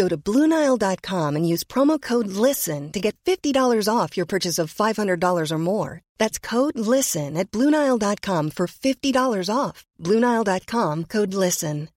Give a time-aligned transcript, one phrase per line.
[0.00, 4.72] Go to BlueNile.com and use promo code LISTEN to get $50 off your purchase of
[4.72, 6.00] $500 or more.
[6.18, 9.84] That's code LISTEN at BlueNile.com for $50 off.
[10.02, 11.88] BlueNile.com code LISTEN.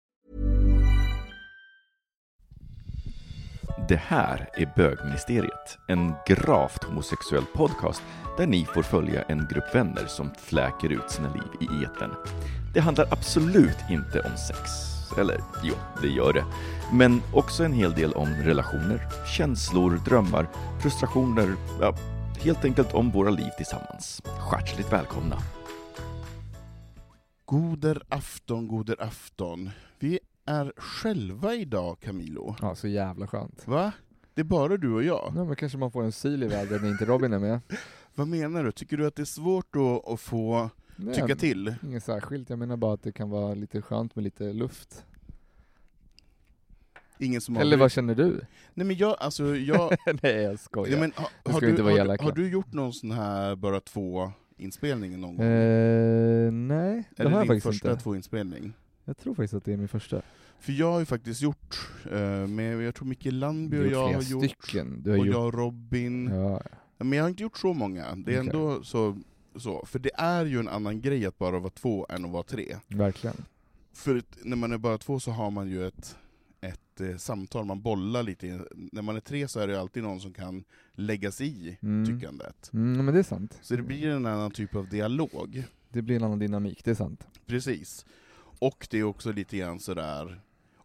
[3.90, 8.02] Det här är Bögministeriet, en gravt homosexuell podcast
[8.38, 12.12] där ni får följa en grupp vänner som fläker ut sina liv i etern.
[12.74, 14.93] Det handlar absolut inte om sex.
[15.18, 16.46] Eller jo, det gör det.
[16.94, 19.02] Men också en hel del om relationer,
[19.38, 20.48] känslor, drömmar,
[20.82, 21.96] frustrationer, ja,
[22.40, 24.22] helt enkelt om våra liv tillsammans.
[24.52, 25.38] Hjärtligt välkomna!
[27.46, 29.70] Goder afton, goder afton.
[30.00, 32.56] Vi är själva idag, Camilo.
[32.62, 33.68] Ja, så jävla skönt.
[33.68, 33.92] Va?
[34.34, 35.34] Det är bara du och jag?
[35.36, 37.60] Ja, men kanske man får en syl i vädret när inte Robin är med.
[38.16, 38.72] Vad menar du?
[38.72, 41.76] Tycker du att det är svårt då att få Nej, tycka till?
[41.84, 45.06] Inget särskilt, jag menar bara att det kan vara lite skönt med lite luft.
[47.18, 47.78] Ingen som Eller har...
[47.78, 48.42] vad känner du?
[48.74, 49.96] Nej men jag, alltså jag...
[50.22, 50.92] Nej jag skojar.
[50.92, 53.80] Nej, men, ha, har, du, inte vara har, har du gjort någon sån här bara
[53.80, 55.46] två inspelning någon gång?
[55.46, 58.04] Eh, nej, det Eller har jag din faktiskt första inte.
[58.04, 58.74] två inspelning?
[59.06, 60.22] Jag tror faktiskt att det är min första.
[60.60, 64.22] För jag har ju faktiskt gjort, eh, med, jag tror Micke Landby och jag har
[64.22, 65.04] gjort, stycken.
[65.04, 65.36] Du har och gjort...
[65.36, 66.30] jag och Robin.
[66.34, 66.62] Ja,
[66.98, 68.36] Men jag har inte gjort så många, det är Okej.
[68.36, 69.18] ändå så,
[69.56, 72.44] så, för det är ju en annan grej att bara vara två än att vara
[72.44, 72.78] tre.
[72.88, 73.36] verkligen.
[73.94, 76.16] För när man är bara två så har man ju ett,
[76.62, 78.62] ett eh, samtal, man bollar lite.
[78.76, 80.64] När man är tre så är det alltid någon som kan
[80.94, 82.06] lägga sig i Mm.
[82.06, 82.70] tyckandet.
[82.74, 83.60] Mm, men det är sant.
[83.62, 85.64] Så det blir en annan typ av dialog.
[85.90, 87.28] Det blir en annan dynamik, det är sant.
[87.46, 88.06] Precis.
[88.60, 90.42] Och det är också lite grann sådär,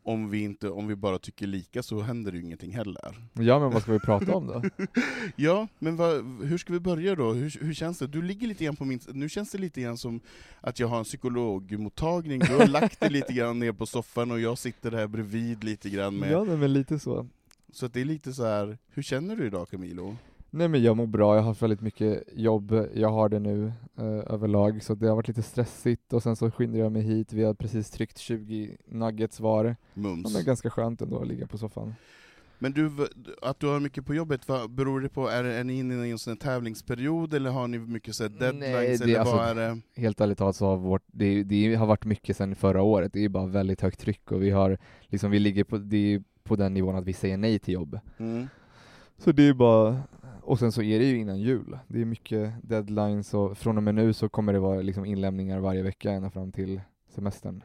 [0.09, 3.15] om vi, inte, om vi bara tycker lika så händer det ju ingenting heller.
[3.33, 4.63] Ja men vad ska vi prata om då?
[5.37, 7.33] Ja, men vad, hur ska vi börja då?
[7.33, 8.07] Hur, hur känns det?
[8.07, 9.01] Du ligger lite grann på min...
[9.09, 10.21] Nu känns det lite grann som
[10.61, 14.41] att jag har en psykologmottagning, du har lagt dig lite grann ner på soffan och
[14.41, 16.33] jag sitter här bredvid lite grann med...
[16.33, 17.27] Ja men lite så.
[17.73, 18.79] Så det är lite så här.
[18.89, 20.17] hur känner du idag Camilo?
[20.51, 23.73] Nej men jag mår bra, jag har haft väldigt mycket jobb, jag har det nu
[23.99, 24.05] eh,
[24.35, 27.45] överlag, så det har varit lite stressigt och sen så skyndade jag mig hit, vi
[27.45, 29.65] har precis tryckt 20 nuggets var.
[29.65, 30.35] Ja, Mums.
[30.35, 31.95] men ganska skönt ändå att ligga på soffan.
[32.61, 32.91] Men du,
[33.43, 35.29] att du har mycket på jobbet, vad beror det på?
[35.29, 38.97] Är, är ni inne i en sån tävlingsperiod, eller har ni mycket så deadlines, Nej,
[38.99, 39.81] det- eller alltså- vad är det?
[40.01, 43.25] Helt ärligt talat så har vårt, det, det har varit mycket sedan förra året, det
[43.25, 46.75] är bara väldigt högt tryck och vi har, liksom vi ligger på, det på den
[46.75, 47.99] nivån att vi säger nej till jobb.
[48.19, 48.49] Mm.
[49.19, 49.97] Så det är bara,
[50.49, 53.83] och sen så är det ju innan jul, det är mycket deadlines och från och
[53.83, 56.81] med nu så kommer det vara liksom inlämningar varje vecka ända fram till
[57.15, 57.63] semestern.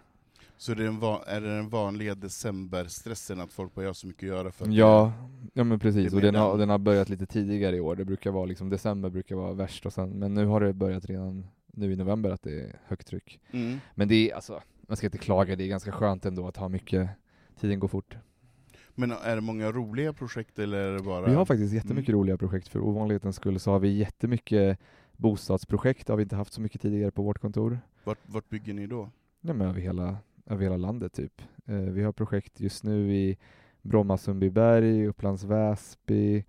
[0.57, 4.07] Så det är, en va- är det den vanliga decemberstressen, att folk bara har så
[4.07, 5.13] mycket att göra för att Ja,
[5.53, 6.59] ja men precis, och den har, den.
[6.59, 9.85] den har börjat lite tidigare i år, det brukar vara liksom december brukar vara värst
[9.85, 13.07] och sen, men nu har det börjat redan nu i november att det är högt
[13.07, 13.39] tryck.
[13.51, 13.79] Mm.
[13.95, 16.69] Men det är alltså, man ska inte klaga, det är ganska skönt ändå att ha
[16.69, 17.09] mycket,
[17.59, 18.17] tiden går fort.
[18.95, 21.25] Men är det många roliga projekt eller är det bara...
[21.25, 22.19] Vi har faktiskt jättemycket Mm.
[22.19, 24.79] roliga projekt, för ovanlighetens skull så har vi jättemycket
[25.17, 27.79] bostadsprojekt, har vi inte haft så mycket tidigare på vårt kontor.
[28.03, 29.09] Vart, vart bygger ni då?
[29.41, 31.41] Nej, men över, hela, över hela landet typ.
[31.65, 33.37] Eh, vi har projekt just nu i
[33.81, 36.43] Bromma Sundbyberg, Upplands Väsby,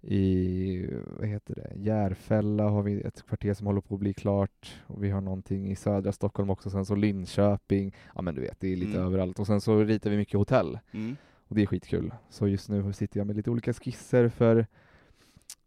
[0.00, 0.86] i
[1.18, 5.04] vad heter det, Järfälla har vi ett kvarter som håller på att bli klart och
[5.04, 8.72] vi har någonting i södra Stockholm också, sen så Linköping, ja men du vet det
[8.72, 9.06] är lite Mm.
[9.06, 11.16] överallt och sen så ritar vi mycket hotell Mm.
[11.48, 12.14] Och det är skitkul.
[12.28, 14.66] Så just nu sitter jag med lite olika skisser för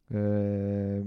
[0.07, 1.06] eh,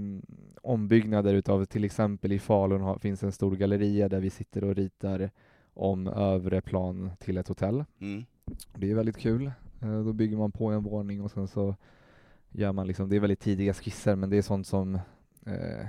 [0.61, 4.75] ombyggnader utav till exempel i Falun har, finns en stor galleria där vi sitter och
[4.75, 5.29] ritar
[5.73, 7.85] om övre plan till ett hotell.
[7.99, 8.25] Mm.
[8.75, 9.51] Det är väldigt kul.
[9.81, 11.75] Eh, då bygger man på en våning och sen så
[12.51, 14.95] gör man liksom, det är väldigt tidiga skisser men det är sånt som
[15.45, 15.87] eh,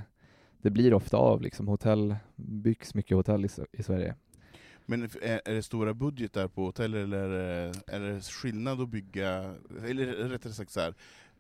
[0.63, 1.69] det blir ofta av liksom.
[1.69, 4.15] Hotell, byggs mycket hotell i, i Sverige.
[4.87, 8.89] Men är, är det stora budgetar på hotell eller är det, är det skillnad att
[8.89, 9.55] bygga,
[9.87, 10.95] eller rättare sagt så här.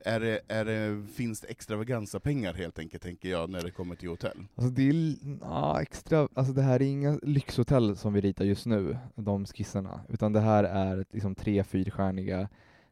[0.05, 4.09] Är det, är det, finns det extravaganza-pengar helt enkelt, tänker jag, när det kommer till
[4.09, 4.45] hotell?
[4.55, 8.67] Alltså det är ja, extra, alltså det här är inga lyxhotell som vi ritar just
[8.67, 12.49] nu, de skisserna, utan det här är liksom tre, fyrstjärniga,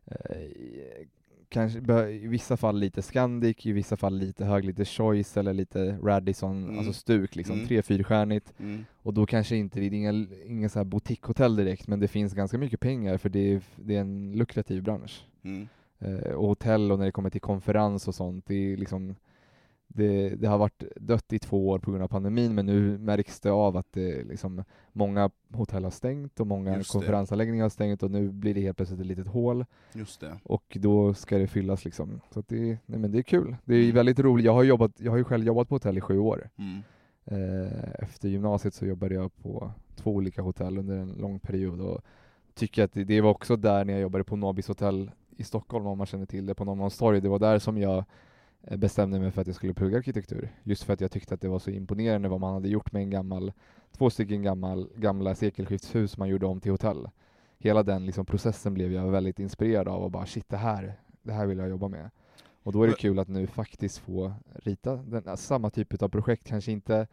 [0.06, 1.06] eh,
[1.55, 5.99] kanske i vissa fall lite Scandic, i vissa fall lite hög, lite Choice eller lite
[6.03, 6.79] Radisson, Mm.
[6.79, 7.67] alltså stuk liksom, Mm.
[7.69, 8.53] tre, fyrstjärnigt.
[8.61, 8.85] Mm.
[9.03, 12.35] Och då kanske inte, det är inga, inga så här boutiquehotell direkt, men det finns
[12.35, 15.25] ganska mycket pengar för det är, det är en lukrativ bransch.
[15.43, 15.69] Mm.
[15.99, 19.15] Eh, och hotell och när det kommer till konferens och sånt, det är liksom
[19.96, 23.41] det, det har varit dött i två år på grund av pandemin, men nu märks
[23.41, 28.02] det av att det liksom, många hotell har stängt och många Just konferensanläggningar har stängt
[28.02, 30.38] och nu blir det helt plötsligt ett litet hål Just det.
[30.44, 32.20] och då ska det fyllas liksom.
[32.31, 33.56] Så det, nej men det är kul.
[33.64, 33.94] Det är Mm.
[33.94, 34.46] väldigt roligt.
[34.46, 36.49] Jag har, jobbat, jag har ju själv jobbat på hotell i sju år.
[36.56, 36.82] Mm.
[37.25, 42.00] Eh, efter gymnasiet så jobbade jag på två olika hotell under en lång period och
[42.55, 45.87] tycker att det, det var också där när jag jobbade på Nobis hotell i Stockholm,
[45.87, 47.20] om man känner till det, på Norrmalmstorg.
[47.20, 48.05] Det var där som jag
[48.71, 50.49] bestämde mig för att jag skulle plugga arkitektur.
[50.63, 53.03] Just för att jag tyckte att det var så imponerande vad man hade gjort med
[53.03, 53.53] en gammal,
[53.93, 57.09] två stycken gammal, gamla sekelskiftshus man gjorde om till hotell.
[57.59, 61.33] Hela den liksom processen blev jag väldigt inspirerad av och bara shit, det här, det
[61.33, 62.11] här vill jag jobba med.
[62.63, 66.47] Och då är det kul att nu faktiskt få rita den, samma typ av projekt,
[66.47, 67.07] kanske inte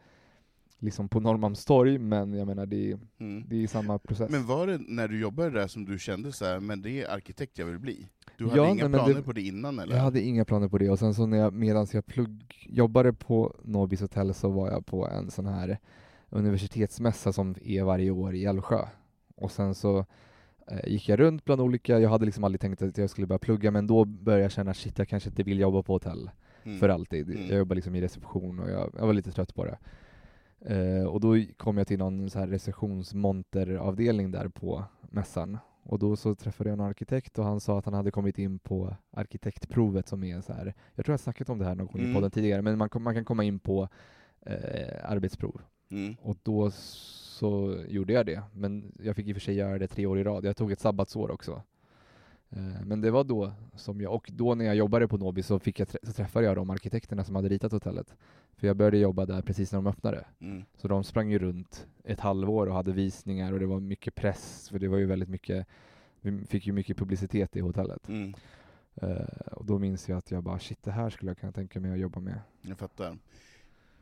[0.82, 3.44] liksom på Norrmalmstorg, men jag menar det är, Mm.
[3.48, 4.30] det är samma process.
[4.30, 7.10] Men var det när du jobbade där som du kände så här, men det är
[7.10, 8.06] arkitekt jag vill bli?
[8.38, 9.94] Du hade Ja, inga nej, planer det- på det innan eller?
[9.96, 13.12] Jag hade inga planer på det och sen så när jag, medan jag plugg, jobbade
[13.12, 15.78] på Nobis hotell så var jag på en sån här
[16.42, 18.84] universitetsmässa som är varje år i Älvsjö.
[19.36, 19.98] Och sen så
[20.70, 23.38] eh, gick jag runt bland olika, jag hade liksom aldrig tänkt att jag skulle börja
[23.38, 26.30] plugga men då började jag känna shit jag kanske inte vill jobba på hotell
[26.64, 26.78] Mm.
[26.78, 27.28] för alltid.
[27.30, 27.46] Mm.
[27.48, 29.78] Jag jobbade liksom i reception och jag, jag var lite trött på det.
[30.66, 35.58] Eh, och då kom jag till någon så här receptionsmonteravdelning där på mässan.
[35.84, 38.58] Och då så träffade jag en arkitekt och han sa att han hade kommit in
[38.58, 41.86] på arkitektprovet som är så här, jag tror jag har snackat om det här någon
[41.86, 42.14] gång i Mm.
[42.14, 43.88] podden tidigare, men man, man kan komma in på
[44.46, 45.60] eh, arbetsprov.
[45.90, 46.16] Mm.
[46.22, 49.86] Och då så gjorde jag det, men jag fick i och för sig göra det
[49.86, 50.44] tre år i rad.
[50.44, 51.62] Jag tog ett sabbatsår också.
[52.52, 55.58] Eh, Men det var då som jag, och då när jag jobbade på Nobi så,
[55.58, 58.14] fick jag, så träffade jag de arkitekterna som hade ritat hotellet.
[58.56, 60.24] För jag började jobba där precis när de öppnade.
[60.40, 60.64] Mm.
[60.76, 64.68] Så de sprang ju runt ett halvår och hade visningar och det var mycket press,
[64.68, 65.66] för det var ju väldigt mycket,
[66.20, 68.08] vi fick ju mycket publicitet i hotellet.
[68.08, 68.34] Mm.
[68.94, 71.80] Eh, och då minns jag att jag bara shit, det här skulle jag kunna tänka
[71.80, 72.40] mig att jobba med.
[72.62, 73.18] Jag fattar.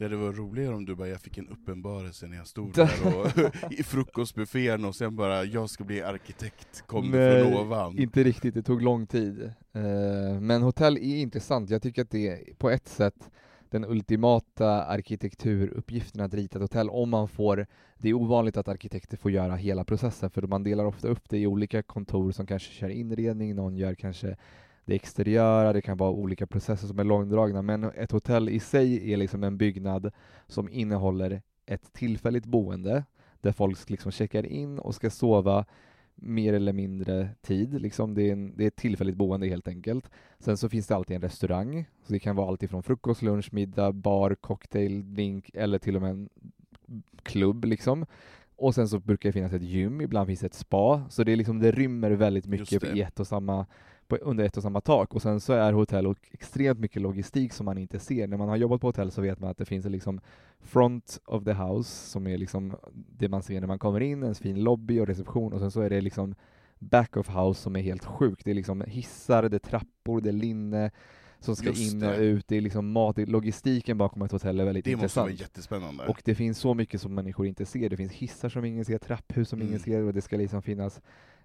[0.01, 2.91] Det hade varit roligare om du bara, jag fick en uppenbarelse när jag stod där
[3.07, 7.99] och, i frukostbuffén och sen bara, jag ska bli arkitekt, kom det från ovan.
[7.99, 9.43] Inte riktigt, det tog lång tid.
[9.73, 11.71] Eh, men hotell är intressant.
[11.71, 13.31] Jag tycker att det är på ett sätt
[13.71, 17.67] den ultimata arkitekturuppgiften att rita ett hotell om man får,
[17.99, 21.39] det är ovanligt att arkitekter får göra hela processen för man delar ofta upp det
[21.39, 24.37] i olika kontor som kanske kör inredning, någon gör kanske
[24.85, 29.13] det exteriöra, det kan vara olika processer som är långdragna, men ett hotell i sig
[29.13, 30.13] är liksom en byggnad
[30.47, 33.05] som innehåller ett tillfälligt boende
[33.41, 35.65] där folk liksom checkar in och ska sova
[36.15, 37.81] mer eller mindre tid.
[37.81, 40.11] Liksom det, är en, det är ett tillfälligt boende helt enkelt.
[40.39, 41.85] Sen så finns det alltid en restaurang.
[42.03, 46.03] Så det kan vara allt ifrån frukost, lunch, middag, bar, cocktail, drink eller till och
[46.03, 46.29] med en
[47.23, 47.65] klubb.
[47.65, 48.07] Liksom.
[48.57, 51.03] Och sen så brukar det finnas ett gym, ibland finns det ett spa.
[51.09, 53.67] Så det, är liksom, det rymmer väldigt mycket i ett och samma,
[54.11, 55.15] på, under ett och samma tak.
[55.15, 58.27] Och sen så är hotell och extremt mycket logistik som man inte ser.
[58.29, 60.21] När man har jobbat på hotell så vet man att det finns en liksom
[60.61, 62.77] front of the house som är liksom
[63.19, 65.81] det man ser när man kommer in, en fin lobby och reception och sen så
[65.81, 66.35] är det liksom
[66.79, 68.45] back of house som är helt sjukt.
[68.45, 70.91] Det är liksom hissar, det är trappor, det är linne
[71.43, 72.17] som ska Just in och det.
[72.17, 75.31] ut, det är liksom mat, det- logistiken bakom ett hotell är väldigt det måste vara
[75.31, 75.51] intressant.
[75.51, 76.07] jättespännande.
[76.07, 77.89] Och det finns så mycket som människor inte ser.
[77.89, 79.81] Det finns hissar som ingen ser, trapphus som ingen Mm.
[79.83, 81.01] ser och det ska liksom finnas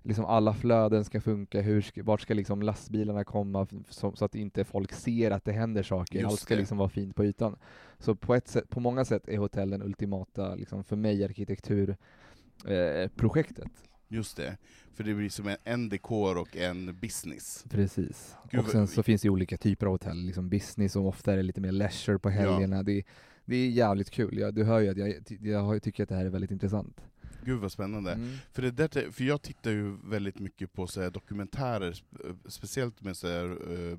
[0.06, 4.36] liksom alla flöden ska funka, hur ska, vart ska liksom lastbilarna komma så, så att
[4.36, 6.20] inte folk ser att det händer saker.
[6.20, 6.60] Just Allt ska det.
[6.60, 7.56] liksom vara fint på ytan.
[8.00, 13.66] Så på, ett sätt, på många sätt är hotell den ultimata, liksom för mig, arkitekturprojektet.
[13.66, 13.72] Eh.
[14.08, 14.58] Just det,
[14.94, 17.66] för det blir som en, en dekor och en business.
[17.70, 18.36] Precis.
[18.52, 21.44] Gud, och sen så finns det olika typer av hotell, liksom business som ofta är
[21.44, 22.84] lite mer leisure på helgerna.
[22.84, 23.04] Det,
[23.46, 24.38] det är jävligt kul.
[24.38, 27.02] Ja, du hör ju att jag, jag tycker att det här är väldigt intressant.
[27.46, 28.12] Gud vad spännande.
[28.12, 28.38] Mm.
[28.52, 33.02] För, det där, för jag tittar ju väldigt mycket på så här, dokumentärer, sp- speciellt
[33.02, 33.46] med så här,
[33.92, 33.98] eh,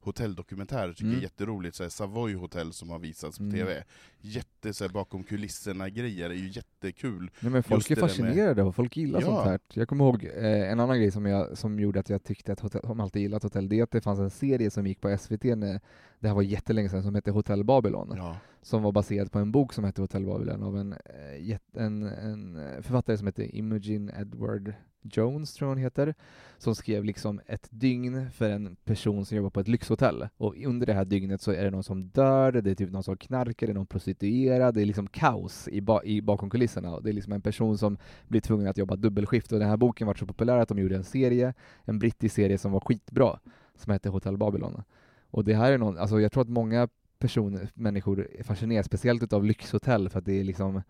[0.00, 1.14] hotelldokumentärer, tycker Mm.
[1.14, 1.76] jag är jätteroligt.
[1.76, 3.56] Så här, Savoy Hotel som har visats på Mm.
[3.56, 3.84] TV.
[4.24, 7.30] Jätte så här, bakom kulisserna-grejer, är ju jättekul.
[7.40, 9.26] Nej, men folk Just är det med- fascinerade och folk gillar Ja.
[9.26, 9.60] sånt här.
[9.74, 12.60] Jag kommer ihåg eh, en annan grej som, jag, som gjorde att jag tyckte att
[12.60, 15.16] hotell, som alltid gillat hotell, det är att det fanns en serie som gick på
[15.18, 15.80] SVT när,
[16.20, 18.36] det här var jättelänge sedan, som hette Hotell Babylon Ja.
[18.62, 22.58] som var baserad på en bok som hette Hotell Babylon av en, eh, en, en
[22.82, 24.74] författare som heter Imogen Edward
[25.04, 26.14] Jones, tror jag hon heter,
[26.58, 30.28] som skrev liksom ett dygn för en person som jobbar på ett lyxhotell.
[30.36, 33.02] Och under det här dygnet så är det någon som dör, det är typ någon
[33.02, 36.94] som knarkar, det är någon prostituerad, det är liksom kaos i, ba i bakom kulisserna.
[36.94, 37.96] Och det är liksom en person som
[38.28, 39.52] blir tvungen att jobba dubbelskift.
[39.52, 41.54] Och den här boken var så populär att de gjorde en serie,
[41.84, 43.38] en brittisk serie som var skitbra,
[43.76, 44.82] som hette Hotell Babylon.
[45.30, 46.88] Och det här är någon, alltså jag tror att många
[47.18, 50.82] personer, människor fascineras speciellt utav lyxhotell för att det är liksom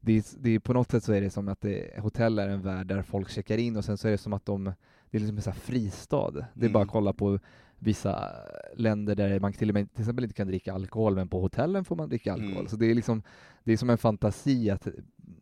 [0.00, 2.48] det är, det är på något sätt så är det som att det, hotell är
[2.48, 4.64] en värld där folk checkar in och sen så är det som att de,
[5.10, 6.30] det är liksom en sån här fristad.
[6.54, 6.88] Det är bara att Mm.
[6.88, 7.38] kolla på
[7.78, 8.30] vissa
[8.76, 11.84] länder där man till och med till exempel inte kan dricka alkohol, men på hotellen
[11.84, 12.52] får man dricka alkohol.
[12.52, 12.68] Mm.
[12.68, 13.22] Så det är liksom,
[13.64, 14.88] det är som en fantasi att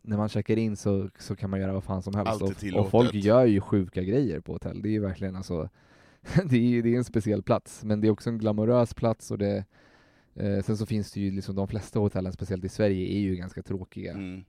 [0.01, 2.41] när man checkar in så, så kan man göra vad fan som helst.
[2.41, 4.81] Och, och folk gör ju sjuka grejer på hotell.
[4.81, 5.69] Det är ju verkligen alltså,
[6.45, 9.37] det är, det är en speciell plats, men det är också en glamorös plats och
[9.37, 9.65] det
[10.35, 13.35] Eh, sen så finns det ju liksom de flesta hotellen, speciellt i Sverige, är ju
[13.35, 14.45] ganska tråkiga Mm.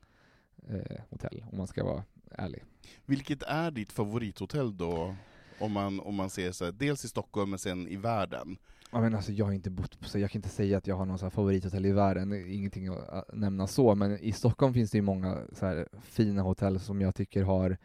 [0.68, 2.62] eh, hotell, om man ska vara ärlig.
[3.06, 5.16] Vilket är ditt favorithotell då?
[5.60, 8.56] Om man, om man ser så här, dels i Stockholm men sen i världen.
[8.92, 10.96] Ja, men alltså, jag har inte bott på, så jag kan inte säga att jag
[10.96, 14.98] har någon så favorithotell i världen, ingenting att nämna så, men i Stockholm finns det
[14.98, 17.76] ju många så fina hotell som jag tycker har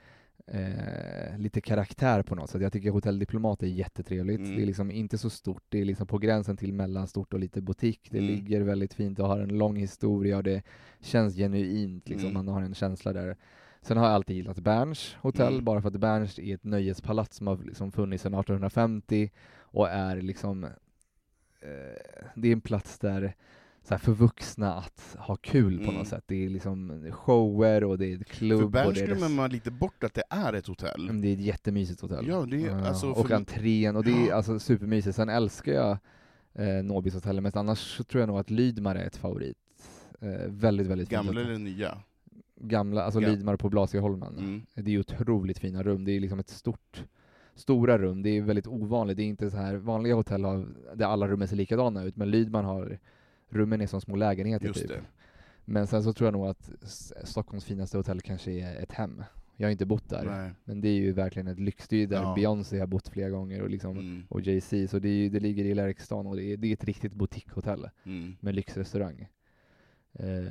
[0.48, 2.62] eh, lite karaktär på något sätt.
[2.62, 4.40] Jag tycker Hotell Diplomat är jättetrevligt.
[4.40, 4.56] Mm.
[4.56, 7.62] Det är liksom inte så stort, det är liksom på gränsen till mellanstort och lite
[7.62, 8.08] butik.
[8.12, 8.30] Det Mm.
[8.30, 10.64] ligger väldigt fint och har en lång historia och det
[11.02, 12.30] känns genuint, liksom.
[12.30, 12.46] Mm.
[12.46, 13.38] man har en känsla där.
[13.82, 15.66] Sen har jag alltid gillat Berns hotell, Mm.
[15.66, 20.22] bara för att Berns är ett nöjespalats som har liksom funnits sedan 1850 och är
[20.22, 20.70] liksom eh,
[22.36, 23.36] det är en plats där
[23.84, 25.96] så här, för vuxna att ha kul på Mm.
[25.96, 26.24] något sätt.
[26.28, 30.14] Det är liksom shower och det är klubb För Berns glömmer man lite bort att
[30.14, 31.06] det är ett hotell.
[31.08, 32.28] men det är ett jättemysigt hotell.
[32.28, 34.36] Ja, det är Ja, alltså och för- entrén, och det är Ja.
[34.36, 35.16] alltså supermysigt.
[35.16, 35.98] Sen älskar jag
[36.54, 39.58] eh, Nobis hotell, men annars tror jag nog att Lydmar är ett favorit.
[40.22, 41.98] Eh, väldigt, väldigt Gamla eller nya?
[42.64, 44.38] Gamla, alltså Ga- Lydmar på Blasieholmen.
[44.38, 44.62] Mm.
[44.76, 46.06] Det är otroligt fina rum.
[46.06, 47.06] Det är liksom ett stort,
[47.56, 48.22] stora rum.
[48.24, 49.18] Det är väldigt ovanligt.
[49.18, 52.32] Det är inte så här vanliga hotell har, där alla rummen ser likadana ut, men
[52.32, 53.00] Lydman har
[53.50, 54.88] rummen är som små lägenheter Just typ.
[54.90, 55.02] det.
[55.66, 56.72] Men sen så tror jag nog att
[57.24, 59.24] Stockholms finaste hotell kanske är ett hem.
[59.58, 60.52] Jag har inte bott där, Nej.
[60.64, 61.88] men det är ju verkligen ett lyx.
[61.88, 62.34] Det är ju där Ja.
[62.36, 64.24] Beyoncé har bott flera gånger och, liksom, Mm.
[64.30, 66.84] och Jay-Z, så det, är, det ligger i Lärkstan och det är, det är ett
[66.84, 68.36] riktigt boutiquehotell Mm.
[68.40, 69.28] med lyxrestaurang.
[70.14, 70.44] Eh,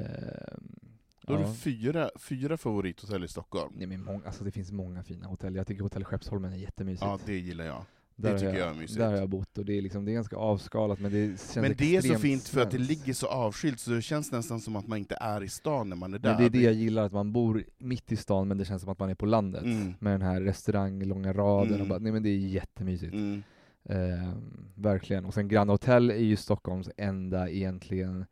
[1.27, 1.47] Då har ja.
[1.49, 3.73] du fyra, fyra favorithotell i Stockholm.
[3.77, 5.55] Nej, men många, alltså det finns många fina hotell.
[5.55, 7.03] Jag tycker hotell Skeppsholmen är jättemysigt.
[7.03, 7.85] Ja, det gillar jag.
[8.17, 8.99] där det tycker jag är mysigt.
[8.99, 11.57] Där har jag bott och det är, liksom, det är ganska avskalat men det känns
[11.57, 14.61] Men det är så fint för att det ligger så avskilt, så det känns nästan
[14.61, 16.31] som att man inte är i stan när man är där.
[16.31, 18.83] Men det är det jag gillar, att man bor mitt i stan men det känns
[18.83, 19.63] som att man är på landet.
[19.63, 19.95] Mm.
[19.99, 21.81] Med den här restaurang, långa raden Mm.
[21.83, 23.13] och bara, nej men det är jättemysigt.
[23.13, 23.43] Mm.
[23.85, 24.33] Eh,
[24.75, 25.25] verkligen.
[25.25, 28.25] Och sen Grand Hotel är ju Stockholms enda egentligen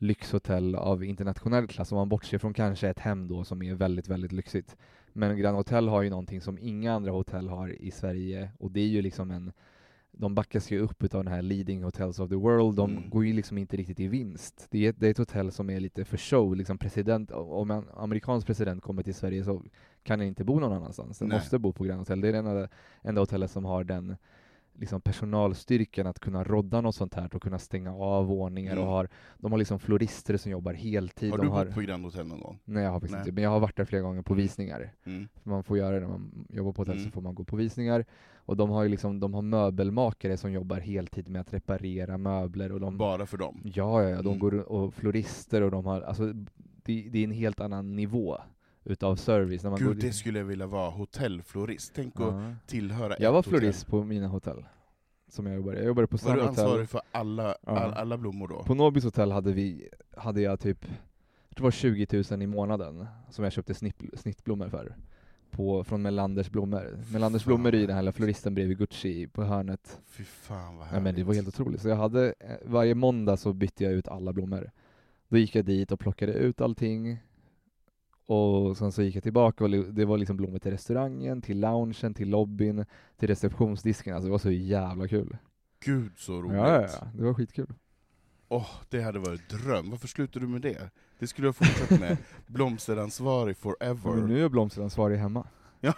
[0.00, 4.08] lyxhotell av internationell klass, om man bortser från kanske ett hem då som är väldigt,
[4.08, 4.76] väldigt lyxigt.
[5.12, 8.80] Men Grand Hotel har ju någonting som inga andra hotell har i Sverige och det
[8.80, 9.52] är ju liksom en
[10.12, 13.10] de backas ju upp utav den här leading hotels of the world, de Mm.
[13.10, 14.66] går ju liksom inte riktigt i vinst.
[14.70, 17.70] Det är, ett, det är ett hotell som är lite för show, liksom president, om
[17.70, 19.62] en amerikansk president kommer till Sverige så
[20.02, 21.38] kan han inte bo någon annanstans, den Nej.
[21.38, 22.20] måste bo på Grand Hotel.
[22.20, 22.68] Det är det enda,
[23.02, 24.16] enda hotellet som har den
[24.80, 28.84] liksom personalstyrkan att kunna rodda något sånt här och kunna stänga av våningar Mm.
[28.84, 29.08] och har,
[29.38, 31.30] de har liksom florister som jobbar heltid.
[31.30, 32.58] Har de du har, bott på Grand Hotel någon gång?
[32.64, 34.92] Nej jag har faktiskt inte, men jag har varit där flera gånger på visningar.
[35.04, 35.28] Mm.
[35.42, 37.04] Man får göra det när man jobbar på hotell, Mm.
[37.06, 38.04] så får man gå på visningar.
[38.36, 42.72] Och de har ju liksom, de har möbelmakare som jobbar heltid med att reparera möbler
[42.72, 43.60] och de Bara för dem?
[43.64, 44.38] Ja, ja, ja, de Mm.
[44.38, 46.32] går och florister och de har, alltså
[46.82, 48.38] det, det är en helt annan nivå
[48.84, 49.62] utav service.
[49.62, 51.92] När man Gud, går det skulle jag vilja vara, hotellflorist.
[51.94, 52.54] Tänk att ja.
[52.66, 54.64] tillhöra Jag var florist på mina hotell.
[55.28, 55.76] Som jag jobbade.
[55.76, 57.78] Jag jobbade på Var du ansvarig för alla, Ja.
[57.78, 58.62] all, alla blommor då?
[58.62, 60.86] På Nobis hotell hade vi, hade jag typ,
[61.48, 64.96] det var 20 000 i månaden som jag köpte snitt, snittblommor för.
[65.50, 66.98] På, från Melanders blommor.
[67.12, 70.00] Melanders Fan, blommor är ju den här floristen bredvid Gucci på hörnet.
[70.06, 71.04] Fy fan vad Ja, härligt.
[71.04, 71.80] men det var helt otroligt.
[71.82, 74.70] Så jag hade, eh, varje måndag så bytte jag ut alla blommor.
[75.28, 77.18] Då gick jag dit och plockade ut allting.
[78.34, 82.14] Och sen så gick jag tillbaka och det var liksom blommor till restaurangen, till loungen,
[82.14, 82.84] till lobbyn,
[83.16, 84.14] till receptionsdisken.
[84.14, 85.36] Alltså det var så jävla kul.
[85.84, 86.56] Gud så roligt.
[86.56, 87.66] Ja, ja, ja, det var skitkul.
[88.48, 89.90] Åh, det hade varit dröm.
[89.90, 90.90] Varför slutade du med det?
[91.18, 92.16] Det skulle jag fortsätta med.
[92.46, 94.10] Blomsteransvarig forever.
[94.14, 95.46] Men nu är jag blomsteransvarig hemma.
[95.82, 95.92] Ja.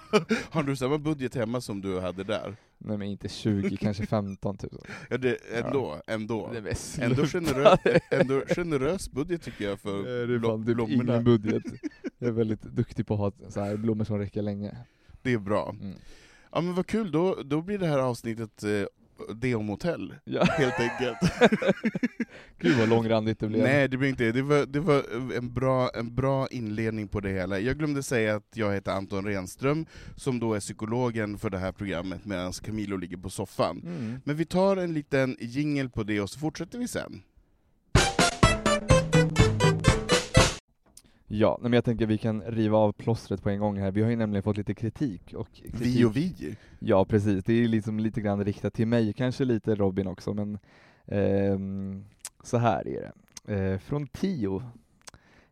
[0.51, 2.57] Har du samma budget hemma som du hade där?
[2.79, 4.71] Nej men inte 20, kanske 15 000.
[5.11, 6.51] Ja, det, ändå, ändå.
[6.53, 7.27] Men Ändå, sluta.
[7.27, 7.79] generös,
[8.11, 11.13] ändå generös budget tycker jag för det är blo- fan typ blommorna.
[11.13, 11.63] ingen budget.
[12.23, 14.77] Jag är väldigt duktig på att ha så här blommor som räcker länge.
[15.23, 15.75] Det är bra.
[15.81, 15.95] Mm.
[16.53, 18.71] Ja men vad kul, då, då blir det här avsnittet eh,
[19.35, 20.45] det om hotell, Ja.
[20.45, 21.19] helt enkelt.
[22.59, 23.63] Gud vad långrandigt det blev.
[23.63, 24.33] Nej, det blir inte det.
[24.33, 25.05] Det var, det var
[25.37, 27.59] en, bra, en bra inledning på det hela.
[27.59, 29.87] Jag glömde säga att jag heter Anton Renström,
[30.17, 33.81] som då är psykologen för det här programmet, medan Camilo ligger på soffan.
[33.85, 34.21] Mm.
[34.25, 37.23] Men vi tar en liten jingel på det, och så fortsätter vi sen.
[41.35, 43.91] Ja, men jag tänker vi kan riva av plåstret på en gång här.
[43.91, 45.35] Vi har ju nämligen fått lite kritik.
[45.35, 46.57] Och kritik Vi och vi.
[46.79, 47.45] Ja, precis.
[47.45, 50.59] Det är liksom lite grann riktat till mig, kanske lite Robin också, men
[51.07, 52.05] ehm,
[52.43, 53.13] så här är
[53.45, 53.55] det.
[53.55, 54.63] Eh, från Tio.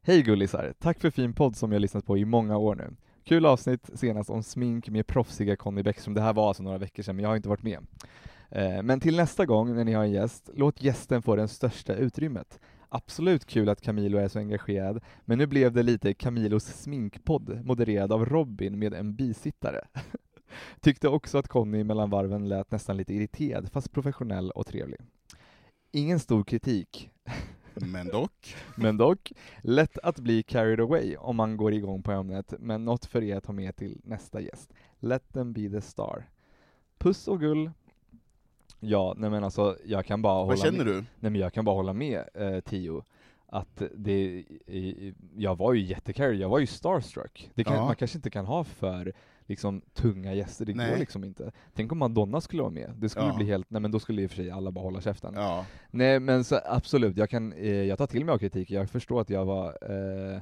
[0.03, 0.75] Hej gullisar!
[0.79, 2.91] Tack för fin podd som jag lyssnat på i många år nu.
[3.25, 6.15] Kul avsnitt senast om smink med proffsiga Conny Bäckström.
[6.15, 7.79] Det här var alltså några veckor sedan, men jag har inte varit med.
[8.51, 11.95] Eh, men till nästa gång när ni har en gäst, låt gästen få det största
[11.95, 12.61] utrymmet.
[12.93, 18.13] Absolut kul att Camilo är så engagerad, men nu blev det lite Camilos sminkpodd modererad
[18.13, 19.81] av Robin med en bisittare.
[20.81, 25.01] Tyckte också att Conny mellan varven lät nästan lite irriterad, fast professionell och trevlig.
[25.93, 27.11] Ingen stor kritik,
[27.75, 28.57] Men dock.
[28.77, 29.33] men dock
[29.63, 33.37] lätt att bli carried away om man går igång på ämnet, men något för er
[33.37, 34.73] att ta med till nästa gäst.
[34.99, 36.29] Let them be the star.
[36.99, 37.71] Puss och gull.
[38.81, 40.87] Ja, nej men alltså, jag kan bara hålla Vad känner med.
[40.87, 40.95] du?
[40.95, 43.03] Nej men jag kan bara hålla med eh, Tio,
[43.47, 44.13] att det,
[44.67, 47.51] i, jag var ju jättecarried, jag var ju starstruck.
[47.55, 47.85] Det kan, Ja.
[47.85, 49.13] Man kanske inte kan ha för
[49.47, 50.99] liksom tunga gäster, det går Nej.
[50.99, 51.53] liksom inte.
[51.75, 53.37] Tänk om Madonna skulle vara med, det skulle Ja.
[53.37, 55.35] bli helt, nej men då skulle i och för sig alla bara hålla käften.
[55.37, 55.67] Ja.
[55.91, 59.21] Nej men så absolut, jag kan, eh, jag tar till mig av kritik, jag förstår
[59.21, 60.41] att jag var eh,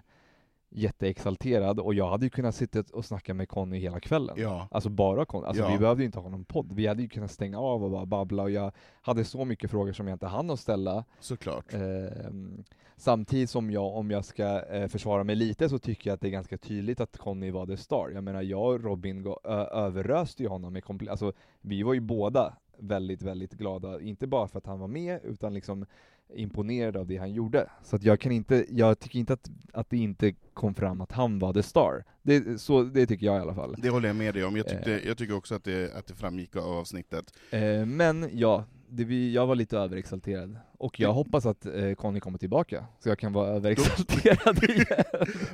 [0.71, 4.37] jätteexalterad och jag hade ju kunnat sitta och snacka med Conny hela kvällen.
[4.39, 4.69] Ja.
[4.71, 5.69] Alltså bara Conny, alltså Ja.
[5.73, 8.07] vi behövde ju inte ha någon podd, vi hade ju kunnat stänga av och bara
[8.07, 8.73] babbla och jag
[9.03, 11.05] hade så mycket frågor som jag inte hann att ställa.
[11.21, 11.75] Såklart.
[11.75, 12.65] Ehm,
[12.97, 16.29] samtidigt som jag, om jag ska eh, försvara mig lite, så tycker jag att det
[16.29, 18.11] är ganska tydligt att Conny var the star.
[18.15, 21.95] Jag menar, jag och Robin gå, ö, överröste ju honom med komple- alltså vi var
[21.95, 25.87] ju båda väldigt, väldigt glada, inte bara för att han var med, utan liksom
[26.35, 27.71] imponerade av det han gjorde.
[27.83, 31.13] Så att jag kan inte, jag tycker inte att, att det inte kom fram att
[31.13, 32.05] han var the star.
[32.23, 33.75] Det, så, det tycker jag i alla fall.
[33.79, 34.57] Det håller jag med dig om.
[34.57, 35.07] Jag, tyckte, Eh.
[35.07, 37.35] jag tycker också att det, att det framgick av avsnittet.
[37.51, 40.57] Eh, men ja, det, vi, jag var lite överexalterad.
[40.79, 44.87] Och jag hoppas att eh, Conny kommer tillbaka, så jag kan vara överexalterad igen.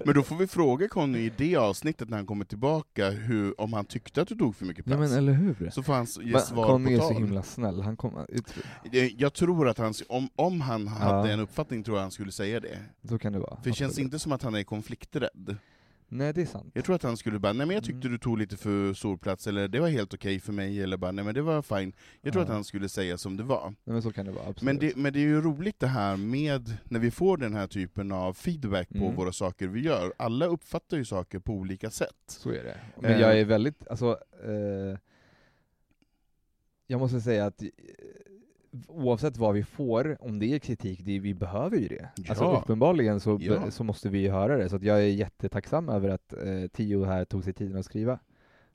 [0.04, 3.72] Men då får vi fråga Conny i det avsnittet när han kommer tillbaka, hur, om
[3.72, 5.10] han tyckte att du tog för mycket Ja plats.
[5.10, 5.70] men eller hur?
[5.70, 7.08] Så får han ge Men svar Conny på är tal.
[7.08, 8.26] så himla snäll, han kommer,
[8.92, 11.34] Jag- Jag tror att han, om, om han hade Ja.
[11.34, 12.78] en uppfattning tror jag han skulle säga det.
[13.08, 13.56] så kan det vara.
[13.56, 15.56] För det känns inte som att han är konflikträdd.
[16.16, 16.70] Nej det är sant.
[16.74, 18.12] Jag tror att han skulle bara, nej men jag tyckte Mm.
[18.12, 21.12] du tog lite för stor plats, eller det var helt okej för mig, eller bara,
[21.12, 21.92] nej men det var fine.
[22.22, 22.48] Jag tror Ja.
[22.48, 23.64] att han skulle säga som det var.
[23.68, 24.62] Nej, men så kan det vara, absolut.
[24.62, 27.66] Men det, men det är ju roligt det här med, när vi får den här
[27.66, 29.14] typen av feedback på Mm.
[29.14, 30.12] våra saker vi gör.
[30.16, 32.16] Alla uppfattar ju saker på olika sätt.
[32.26, 32.76] Så är det.
[33.00, 33.20] Men Eh.
[33.20, 34.98] jag är väldigt, alltså, eh,
[36.86, 37.68] jag måste säga att eh,
[38.88, 42.08] oavsett vad vi får, om det är kritik, det, vi behöver ju det.
[42.28, 42.60] Alltså Ja.
[42.64, 43.70] uppenbarligen så, Ja.
[43.70, 47.24] så måste vi ju höra det, så jag är jättetacksam över att eh, Tio här
[47.24, 48.18] tog sig tiden att skriva.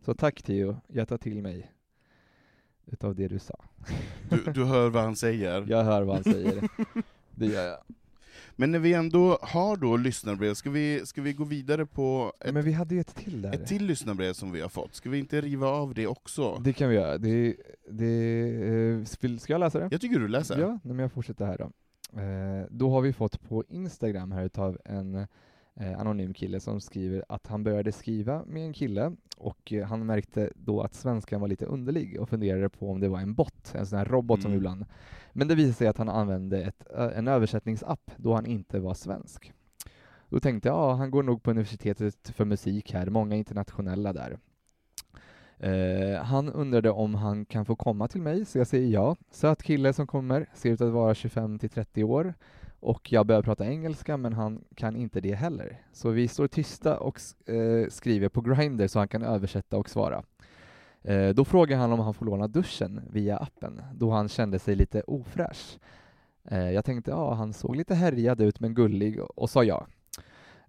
[0.06, 1.72] Så tack Tio, jag tar till mig
[2.86, 3.56] utav det du sa.
[4.30, 5.66] Du, du hör vad han säger.
[5.70, 6.70] Jag hör vad han säger.
[7.32, 7.78] Det gör jag.
[8.60, 12.54] Men när vi ändå har då lyssnarbrev, ska vi, ska vi gå vidare på ett,
[12.54, 13.54] Men vi hade ju ett till där.
[13.54, 14.96] ett till lyssnarbrev som vi har fått?
[14.96, 16.58] Ska vi inte riva av det också?
[16.64, 17.18] Det kan vi göra.
[17.18, 17.56] Det,
[17.92, 18.06] det,
[18.52, 19.88] eh, vill- ska jag läsa det?
[19.92, 20.60] Jag tycker du läser.
[20.60, 21.72] Ja, nej, men jag fortsätter här då.
[22.22, 25.28] Eh, då har vi fått på Instagram här utav en
[25.80, 30.06] eh, anonym kille som skriver att han började skriva med en kille och eh, han
[30.06, 33.74] märkte då att svenskan var lite underlig och funderade på om det var en bot,
[33.76, 34.58] en sån här robot som Mm.
[34.58, 34.86] ibland.
[35.34, 39.54] Men det visade sig att han använde ett, en översättningsapp då han inte var svensk.
[40.30, 44.38] Då tänkte jag, ja, han går nog på universitetet för musik här, många internationella där.
[45.60, 49.16] Eh, han undrade om han kan få komma till mig, så jag säger ja.
[49.32, 52.34] Söt kille som kommer, ser ut att vara 25 till 30 år.
[52.80, 55.82] Och jag börjar prata engelska, men han kan inte det heller.
[55.92, 60.24] Så vi står tysta och eh, skriver på Grindr så han kan översätta och svara.
[61.02, 64.76] Eh, då frågar han om han får låna duschen via appen, då han kände sig
[64.76, 65.80] lite ofräsch.
[66.52, 69.88] Eh, jag tänkte, ja, han såg lite härjad ut men gullig och, sa ja.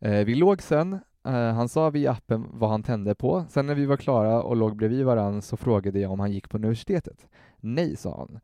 [0.01, 0.93] Eh, vi låg sen,
[1.25, 3.45] eh, han sa via appen vad han tände på.
[3.49, 6.49] Sen när vi var klara och låg bredvid varann så frågade jag om han gick
[6.49, 7.27] på universitetet.
[7.57, 8.41] Nej, sa han.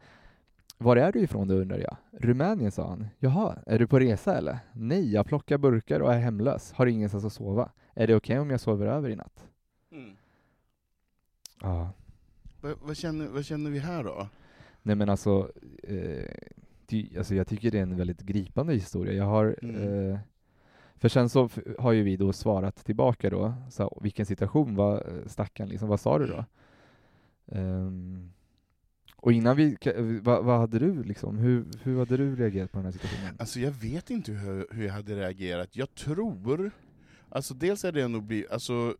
[0.79, 1.97] Var är du ifrån då undrar jag.
[2.13, 3.07] Rumänien, sa han.
[3.19, 4.59] Jaha, är du på resa eller?
[4.73, 6.73] Nej, jag plockar burkar och är hemlös.
[6.73, 7.71] Har ingenstans att sova.
[7.95, 9.45] Är det okej om jag sover över i natt?
[9.93, 10.17] Mm.
[11.63, 11.91] Ja.
[12.61, 14.29] Vad, vad, känner, vad känner vi här då?
[14.83, 16.31] Nej men alltså, eh,
[16.87, 19.13] det, alltså jag tycker det är en väldigt gripande historia.
[19.13, 20.11] Jag har, Mm.
[20.13, 20.19] eh,
[20.97, 25.27] för sen så har ju vi då svarat tillbaka då, så, vilken situation var eh,
[25.29, 26.45] stackaren liksom, vad sa du då?
[27.47, 28.33] Ehm,
[29.27, 32.79] Och innan vi, ka- vad, vad hade du liksom, hur, hur hade du reagerat på
[32.79, 33.37] den här situationen?
[33.39, 35.77] Alltså jag vet inte hur, hur jag hade reagerat.
[35.77, 36.71] Jag tror,
[37.29, 38.97] alltså dels är det nog bli, alltså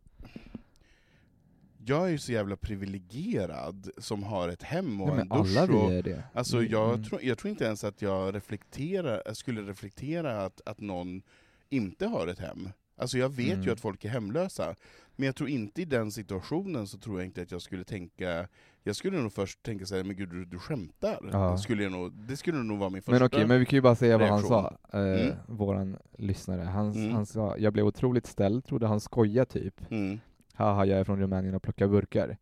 [1.85, 5.57] jag är ju så jävla privilegierad som har ett hem och Nej, en dusch.
[5.57, 6.23] alla och, vi är det.
[6.33, 7.03] Alltså Mm, jag, mm.
[7.03, 11.21] tror, jag tror inte ens att jag reflekterar, skulle reflektera att, att någon
[11.69, 12.69] inte har ett hem.
[12.97, 13.73] Alltså jag vet ju Mm.
[13.73, 14.75] att folk är hemlösa,
[15.15, 18.47] men jag tror inte i den situationen så tror jag inte att jag skulle tänka,
[18.87, 21.19] jag skulle nog först tänka såhär, men gud du, du skämtar?
[21.31, 21.57] Ja.
[21.57, 23.81] Skulle jag nog, det skulle nog vara min första Men okej, men vi kan ju
[23.81, 25.35] bara säga vad han sa, eh, Mm.
[25.47, 26.61] våran lyssnare.
[26.61, 27.11] Han, Mm.
[27.13, 29.91] han sa, jag blev otroligt ställd, trodde han skojade typ.
[29.91, 30.19] Mm.
[30.53, 32.37] Haha, jag är från Rumänien och plockar burkar.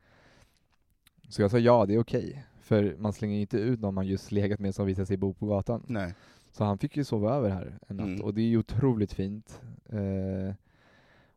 [1.29, 2.45] Så jag sa ja, det är okej.
[2.61, 5.33] För man slänger ju inte ut någon man just legat med som visar sig bo
[5.33, 5.83] på gatan.
[5.87, 6.13] Nej.
[6.51, 8.21] Så han fick ju sova över här en natt, Mm.
[8.21, 9.61] och det är ju otroligt fint.
[9.89, 10.55] Eh,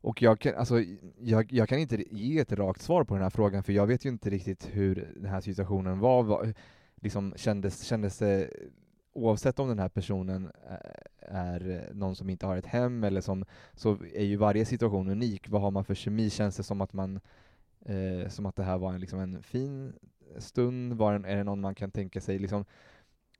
[0.00, 0.82] och jag kan, alltså,
[1.18, 4.04] jag, jag kan inte ge ett rakt svar på den här frågan, för jag vet
[4.04, 6.22] ju inte riktigt hur den här situationen var.
[6.22, 6.54] var
[7.00, 8.50] liksom kändes, kändes det,
[9.12, 13.44] oavsett om den här personen eh, är någon som inte har ett hem, eller som,
[13.74, 15.48] så är ju varje situation unik.
[15.48, 16.30] Vad har man för kemi?
[16.30, 17.20] Känns det som att man
[17.84, 19.92] eh, som att det här var en, liksom en fin
[20.38, 20.92] stund?
[20.92, 22.64] Var en, är det någon man kan tänka sig liksom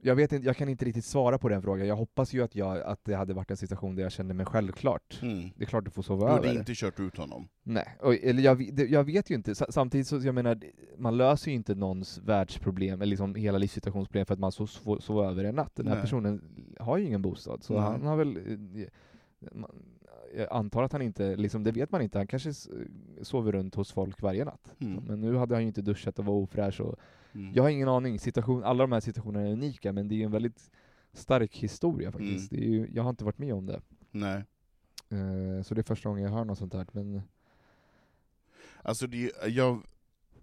[0.03, 1.87] jag vet inte, jag kan inte riktigt svara på den frågan.
[1.87, 4.47] Jag hoppas ju att, jag, att det hade varit en situation där jag kände mig
[4.47, 5.19] självklart.
[5.23, 5.51] Mm.
[5.57, 6.59] Det är klart du får sova Du hade över.
[6.59, 7.49] inte kört ut honom?
[7.63, 9.55] Nej, och, eller jag, det- jag vet ju inte.
[9.55, 10.61] Sa- Samtidigt så, jag menar,
[10.99, 14.99] man löser ju inte någons världsproblem, eller liksom hela livssituationsproblem för att man så- får
[15.01, 15.73] sova över en natt.
[15.77, 16.03] Den här Nej.
[16.03, 16.43] personen
[16.81, 17.83] har ju ingen bostad, så Nej.
[17.83, 18.89] han har väl eh,
[19.53, 19.71] man-
[20.37, 22.53] jag antar att han inte, liksom, det vet man inte, han kanske
[23.23, 24.75] sover runt hos folk varje natt.
[24.81, 25.03] Mm.
[25.07, 26.97] Men nu hade han ju inte duschat och var ofräsch och
[27.35, 27.55] Mm.
[27.55, 30.25] jag har ingen aning, Situation, alla de här situationerna är unika, men det är ju
[30.25, 30.71] en väldigt
[31.13, 32.53] stark historia faktiskt.
[32.53, 32.65] Mm.
[32.65, 33.81] Ju, jag har inte varit med om det.
[34.11, 34.45] Nej.
[35.09, 36.87] Eh, så det är första gången jag hör något sånt här.
[36.93, 37.23] Men
[38.83, 39.83] Alltså det, jag,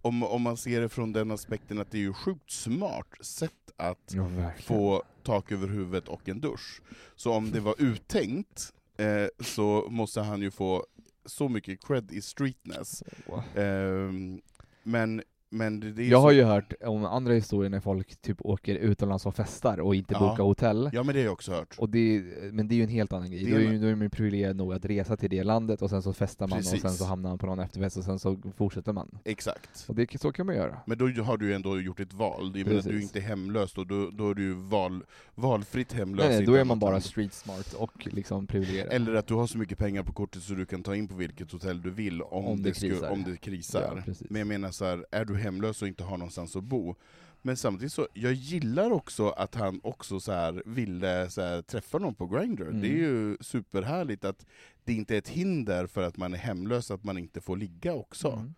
[0.02, 3.72] om, om man ser det från den aspekten att det är ju sjukt smart sätt
[3.78, 6.82] att ja, få tak över huvudet och en dusch.
[7.16, 10.86] Så om det var uttänkt, eh, så måste han ju få
[11.26, 13.04] så mycket cred i streetness.
[13.26, 13.44] Wow.
[13.56, 14.42] Ehm,
[14.84, 15.24] men,
[15.56, 18.76] men det, det Jag har så, ju hört om andra historier när folk typ åker
[18.76, 20.20] utomlands och festar och inte Ja.
[20.20, 20.90] bokar hotell.
[20.94, 21.76] Ja men det har jag också hört.
[21.78, 23.44] Och det, men det är ju en helt annan grej.
[23.44, 25.90] Det Då är ju, då är man privilegierad nog att resa till det landet och
[25.90, 26.82] sen så festar man och Precis.
[26.82, 29.18] sen så hamnar man på någon efterfest och sen så fortsätter man.
[29.26, 29.86] Exakt.
[29.88, 30.78] Och det, så kan man göra.
[30.86, 33.78] Men då har du ju ändå gjort ett val, jag menar, du är inte hemlös,
[33.78, 35.04] och då, då är du val,
[35.36, 36.26] valfritt hemlös.
[36.28, 37.04] Nej, nej, då är man bara land.
[37.04, 38.94] street smart och liksom privilegierad.
[38.94, 41.16] Eller att du har så mycket pengar på kortet så du kan ta in på
[41.16, 43.10] vilket hotell du vill om, Om det det, krisar.
[43.10, 44.04] om det krisar.
[44.08, 44.14] Ja.
[44.30, 46.96] Men jag menar så här, är du hemlös och inte har någonstans att bo,
[47.42, 51.98] men samtidigt så, jag gillar också att han också så här ville så här, träffa
[51.98, 52.62] någon på Grindr.
[52.62, 52.82] Mm.
[52.82, 54.46] Det är ju superhärligt att
[54.84, 57.94] det inte är ett hinder för att man är hemlös att man inte får ligga
[57.94, 58.32] också.
[58.32, 58.54] Mm.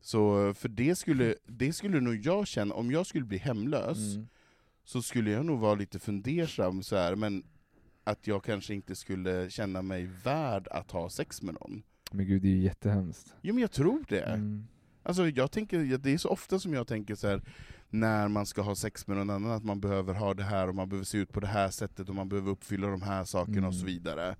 [0.00, 4.28] Så för det skulle, det skulle nog jag känna, om jag skulle bli hemlös, Mm.
[4.84, 7.44] så skulle jag nog vara lite fundersam så här, men
[8.04, 11.82] att jag kanske inte skulle känna mig värd att ha sex med någon.
[12.12, 13.34] Men gud, det är ju jättehemskt.
[13.42, 14.20] Jo men jag tror det.
[14.22, 14.66] Mm.
[15.08, 17.42] Alltså jag tänker, det är så ofta som jag tänker så här
[17.90, 20.74] när man ska ha sex med någon annan, att man behöver ha det här, och
[20.74, 23.68] man behöver se ut på det här sättet, och man behöver uppfylla de här sakerna
[23.68, 23.92] och så Mm.
[23.94, 24.36] vidare.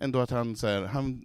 [0.00, 1.24] Ändå att han, så här, han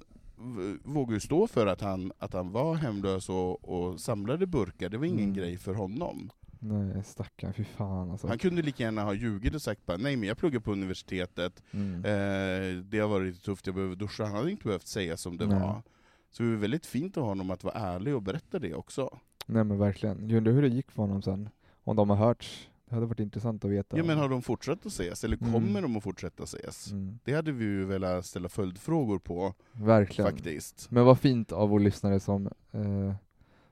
[0.84, 4.98] vågar ju stå för att han, att han var hemlös och, och samlade burkar, det
[4.98, 5.34] var ingen Mm.
[5.34, 6.30] grej för honom.
[6.60, 8.28] Nej, stackarn, fy fan alltså.
[8.28, 11.64] Han kunde lika gärna ha ljugit och sagt bara, nej men jag pluggar på universitetet,
[11.72, 11.96] Mm.
[12.06, 14.24] eh, det har varit tufft, jag behöver duscha.
[14.26, 15.60] Han hade inte behövt säga som det Nej.
[15.60, 15.82] var.
[16.32, 19.18] Så det var väldigt fint av honom att vara ärlig och berätta det också.
[19.46, 20.30] Nej men verkligen.
[20.30, 21.50] Jag undrar hur det gick för honom sen.
[21.84, 22.70] Om de har hörts.
[22.86, 23.98] Det hade varit intressant att veta.
[23.98, 25.54] Ja men har de fortsatt att ses, eller Mm.
[25.54, 26.92] kommer de att fortsätta ses?
[26.92, 27.20] mm.
[27.24, 30.32] Det hade vi ju velat ställa följdfrågor på, Verkligen.
[30.32, 30.92] faktiskt.
[30.92, 33.14] Men vad fint av vår lyssnare som, eh,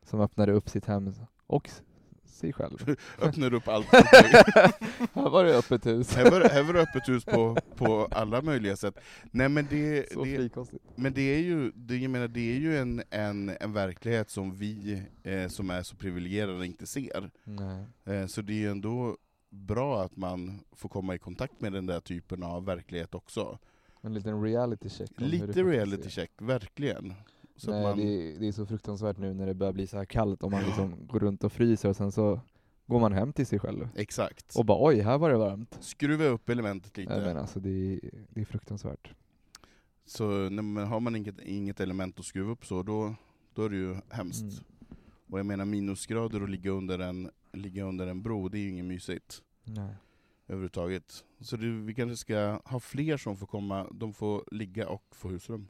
[0.03, 1.13] som öppnade upp sitt hem
[1.47, 1.69] och
[2.37, 2.95] sig själv.
[3.21, 3.85] Öppnar upp allt.
[5.13, 6.15] Här var det öppet hus.
[6.15, 8.99] här, var, här var det öppet hus på, på alla möjliga sätt.
[9.31, 10.49] Nej men det, Så det,
[10.95, 14.55] men det är ju, det, jag menar, det är ju en, en, en verklighet som
[14.55, 17.31] vi eh, som är så privilegierade inte ser.
[17.43, 17.85] Nej.
[18.05, 19.17] Eh, så det är ju ändå
[19.49, 23.59] bra att man får komma i kontakt med den där typen av verklighet också.
[24.01, 25.11] En liten reality check.
[25.17, 27.13] Lite reality check, verkligen.
[27.57, 29.97] Så Nej, man, det, är, det är så fruktansvärt nu när det börjar bli så
[29.97, 32.39] här kallt och man liksom går runt och fryser och sen så
[32.85, 33.89] går man hem till sig själv.
[33.95, 34.55] Exakt.
[34.55, 35.77] Och bara oj, här var det varmt.
[35.81, 37.15] Skruva upp elementet lite.
[37.17, 39.13] Nej, men alltså det är, det är fruktansvärt.
[40.05, 43.15] Så när man, har man inget, inget element att skruva upp så, då,
[43.53, 44.41] då är det ju hemskt.
[44.41, 44.63] Mm.
[45.29, 48.69] Och jag menar minusgrader och ligga under en, ligga under en bro, det är ju
[48.69, 49.95] inget mysigt Nej.
[50.47, 51.23] överhuvudtaget.
[51.39, 55.29] Så det, vi kanske ska ha fler som får komma, de får ligga och få
[55.29, 55.67] husrum.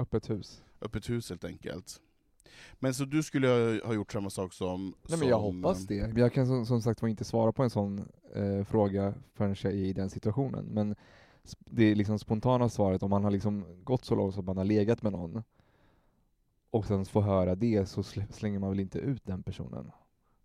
[0.00, 0.62] Öppet hus.
[0.80, 2.00] Öppet hus helt enkelt.
[2.78, 3.48] Men så du skulle
[3.84, 4.94] ha- gjort samma sak som...
[5.08, 6.06] Nej men jag som, hoppas det.
[6.08, 9.56] Men Jag kan som, som sagt var inte svara på en sån eh, fråga förrän
[9.62, 10.64] jag är i den situationen.
[10.64, 10.94] Men
[11.60, 14.64] det är liksom spontana svaret, om man har liksom gått så långt att man har
[14.64, 15.42] legat med någon
[16.70, 19.90] och sen får höra det så sl- slänger man väl inte ut den personen.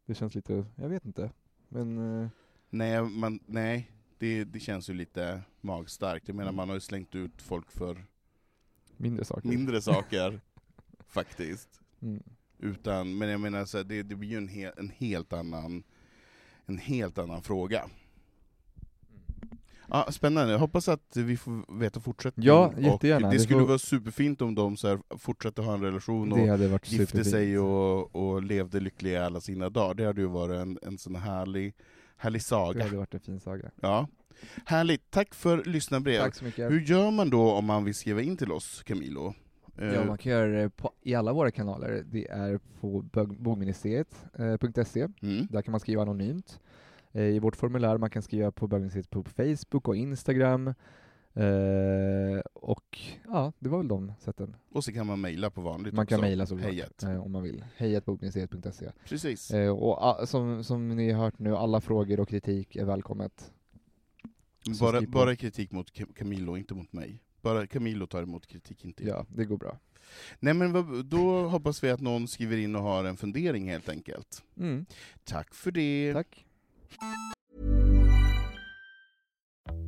[0.06, 1.32] Det känns lite, jag vet inte.
[1.70, 2.30] Men eh,
[2.70, 6.28] Nej, man, nej det, det känns ju lite magstarkt.
[6.28, 8.06] Jag menar, man har ju slängt ut folk för
[8.98, 9.50] mindre saker.
[9.50, 10.42] mindre saker,
[11.08, 11.70] faktiskt.
[12.02, 12.24] Mm.
[12.60, 15.84] Utan, men jag menar, så här, det, det blir ju en, he, en helt annan
[16.66, 17.90] en helt annan fråga.
[19.90, 22.46] Ja, spännande, jag hoppas att vi får veta fortsättning.
[22.46, 23.30] Ja, och jättegärna.
[23.30, 27.26] Det Det skulle vara superfint om de så här, fortsätter ha en relation och gifte
[27.26, 29.94] sig och, och levde lyckliga alla sina dagar.
[29.94, 31.74] Det hade ju varit en, en sån härlig,
[32.26, 32.84] härlig Det saga.
[32.84, 33.72] hade varit en fin saga.
[33.82, 34.08] Ja.
[34.66, 36.20] Härligt, tack för lyssnarbrev.
[36.22, 36.72] Tack så mycket.
[36.72, 39.34] Hur gör man då om man vill skriva in till oss, Camilo?
[39.78, 42.04] Eh, Ja, man kan göra det på, i alla våra kanaler.
[42.12, 43.02] Det är på
[43.40, 45.08] bogministeriet.se.
[45.22, 45.48] mm.
[45.50, 46.60] Där kan man skriva anonymt.
[47.12, 50.74] Eh, I vårt formulär man kan skriva på bögministeriet på Facebook och Instagram.
[51.38, 54.56] Eh, och ja, det var väl de sätten.
[54.72, 56.26] Och så kan man mejla på vanligt Man kan också.
[56.28, 57.04] mejla såklart Hejet.
[57.04, 57.66] eh, om man vill.
[57.78, 58.92] Hejatbogministeriet.se.
[59.06, 59.52] Precis.
[59.52, 63.52] Eh, och a, som, som ni har hört nu, alla frågor och kritik är välkommet.
[64.78, 65.12] så bara, skriv på.
[65.12, 67.22] bara kritik mot Cam- Camilo, inte mot mig.
[67.42, 69.18] Bara Camilo tar emot kritik, inte jag.
[69.20, 69.78] Ja, det går bra.
[70.40, 73.90] Nej men vad- då hoppas vi att någon skriver in och har en fundering helt
[73.90, 74.44] enkelt.
[74.58, 74.86] Mm,
[75.24, 76.14] Tack för det.
[76.14, 76.46] tack.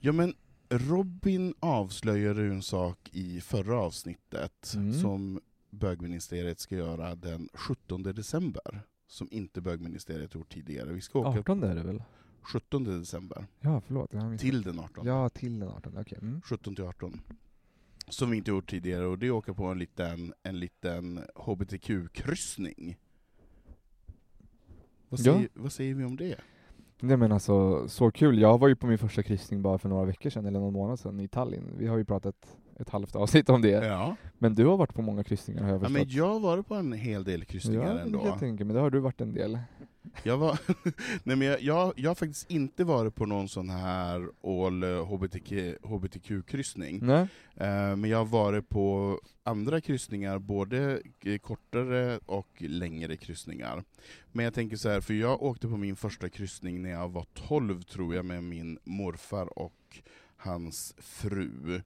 [0.00, 0.34] Ja men
[0.68, 4.92] Robin avslöjade ju en sak i förra avsnittet Mm.
[4.94, 8.82] som bögministeriet ska göra den 17 december.
[9.06, 10.92] Som inte bögministeriet gjort tidigare.
[10.92, 12.02] Vi ska åka 18 är det väl?
[12.42, 14.10] 17 december Ja, förlåt.
[14.38, 15.06] Till den 18.
[15.06, 15.98] Ja, till den 18.
[15.98, 16.18] Okej.
[16.22, 16.40] Mm.
[16.42, 17.20] 17 till 18.
[18.08, 22.96] Som vi inte gjort tidigare, och det åka på en liten, en liten HBTQ-kryssning.
[25.08, 25.42] Vad Ja.
[25.54, 26.40] vad säger vi om det?
[27.00, 28.38] Nej men alltså, så kul.
[28.38, 30.98] Jag var ju på min första kryssning bara för några veckor sedan, eller någon månad
[30.98, 31.74] sedan, i Tallinn.
[31.78, 33.68] Vi har ju pratat ett halvt avsnitt om det.
[33.68, 34.16] Ja.
[34.38, 35.92] Men du har varit på många kryssningar har jag ja förstått.
[35.92, 38.22] men jag har varit på en hel del kryssningar ja, ändå.
[38.24, 38.74] jag tänka mig.
[38.74, 39.58] Det har du varit en del.
[40.22, 40.58] Jag, var,
[41.22, 45.06] nej men jag, jag, jag har faktiskt inte varit på någon sån här all eh,
[45.06, 47.26] HBTQ, HBTQ-kryssning, Nej?
[47.56, 53.84] eh, men jag har varit på andra kryssningar, både eh, kortare och längre kryssningar.
[54.32, 57.26] Men jag tänker så här, för jag åkte på min första kryssning när jag var
[57.34, 59.98] 12 tror jag, med min morfar och
[60.36, 61.82] hans fru.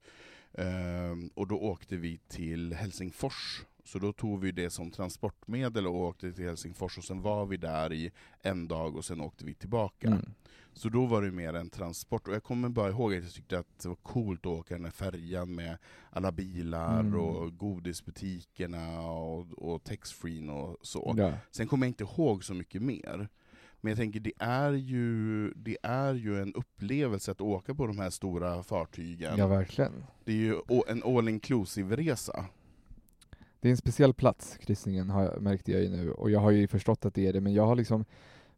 [0.54, 3.64] Ehm, och då åkte vi till Helsingfors.
[3.84, 7.56] Så då tog vi det som transportmedel och åkte till Helsingfors, och sen var vi
[7.56, 8.10] där i
[8.42, 10.06] en dag och sen åkte vi tillbaka.
[10.06, 10.34] Mm.
[10.72, 13.58] Så då var det mer en transport, och jag kommer bara ihåg att jag tyckte
[13.58, 15.78] att det var coolt att åka den här färjan med
[16.10, 17.20] alla bilar Mm.
[17.20, 21.14] och godisbutikerna och, och taxfree och så.
[21.16, 21.32] Ja.
[21.50, 23.28] Sen kommer jag inte ihåg så mycket mer.
[23.84, 27.98] Men jag tänker, det är, ju, det är ju en upplevelse att åka på de
[27.98, 29.38] här stora fartygen.
[29.38, 30.04] ja, verkligen.
[30.24, 32.44] Det är ju en all inclusive-resa.
[33.60, 36.12] Det är en speciell plats, kryssningen, har jag, märkte jag ju nu.
[36.12, 38.04] Och jag har ju förstått att det är det, men jag har liksom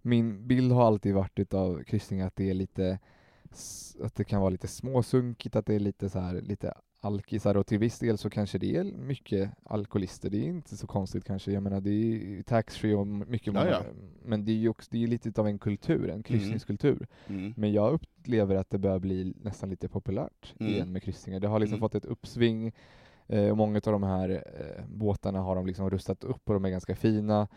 [0.03, 2.99] min bild har alltid varit utav kryssningar att det är lite
[4.01, 7.67] att det kan vara lite småsunkigt, att det är lite så här, lite alkisar och
[7.67, 10.31] till viss del så kanske det är mycket alkoholister.
[10.31, 11.53] Det är inte så konstigt kanske.
[11.53, 13.83] Jag menar det är taxfree och mycket Ja, ja.
[14.25, 17.07] men det är ju också, det är lite av en kultur, en kryssningskultur.
[17.27, 17.55] Mm.
[17.57, 20.73] Men jag upplever att det börjar bli nästan lite populärt Mm.
[20.73, 21.41] igen med kryssningar.
[21.41, 21.81] Det har liksom Mm.
[21.81, 22.73] fått ett uppsving
[23.27, 26.65] eh, och många av de här eh, båtarna har de liksom rustat upp och de
[26.65, 27.49] är ganska fina.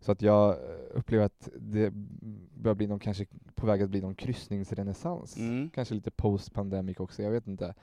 [0.00, 0.56] Så att jag eh,
[0.94, 1.90] upplever att det
[2.54, 5.36] börjar bli någon, kanske på väg att bli någon kryssningsrenässans.
[5.36, 5.70] Mm.
[5.70, 7.74] Kanske lite post-pandemic också, jag vet inte.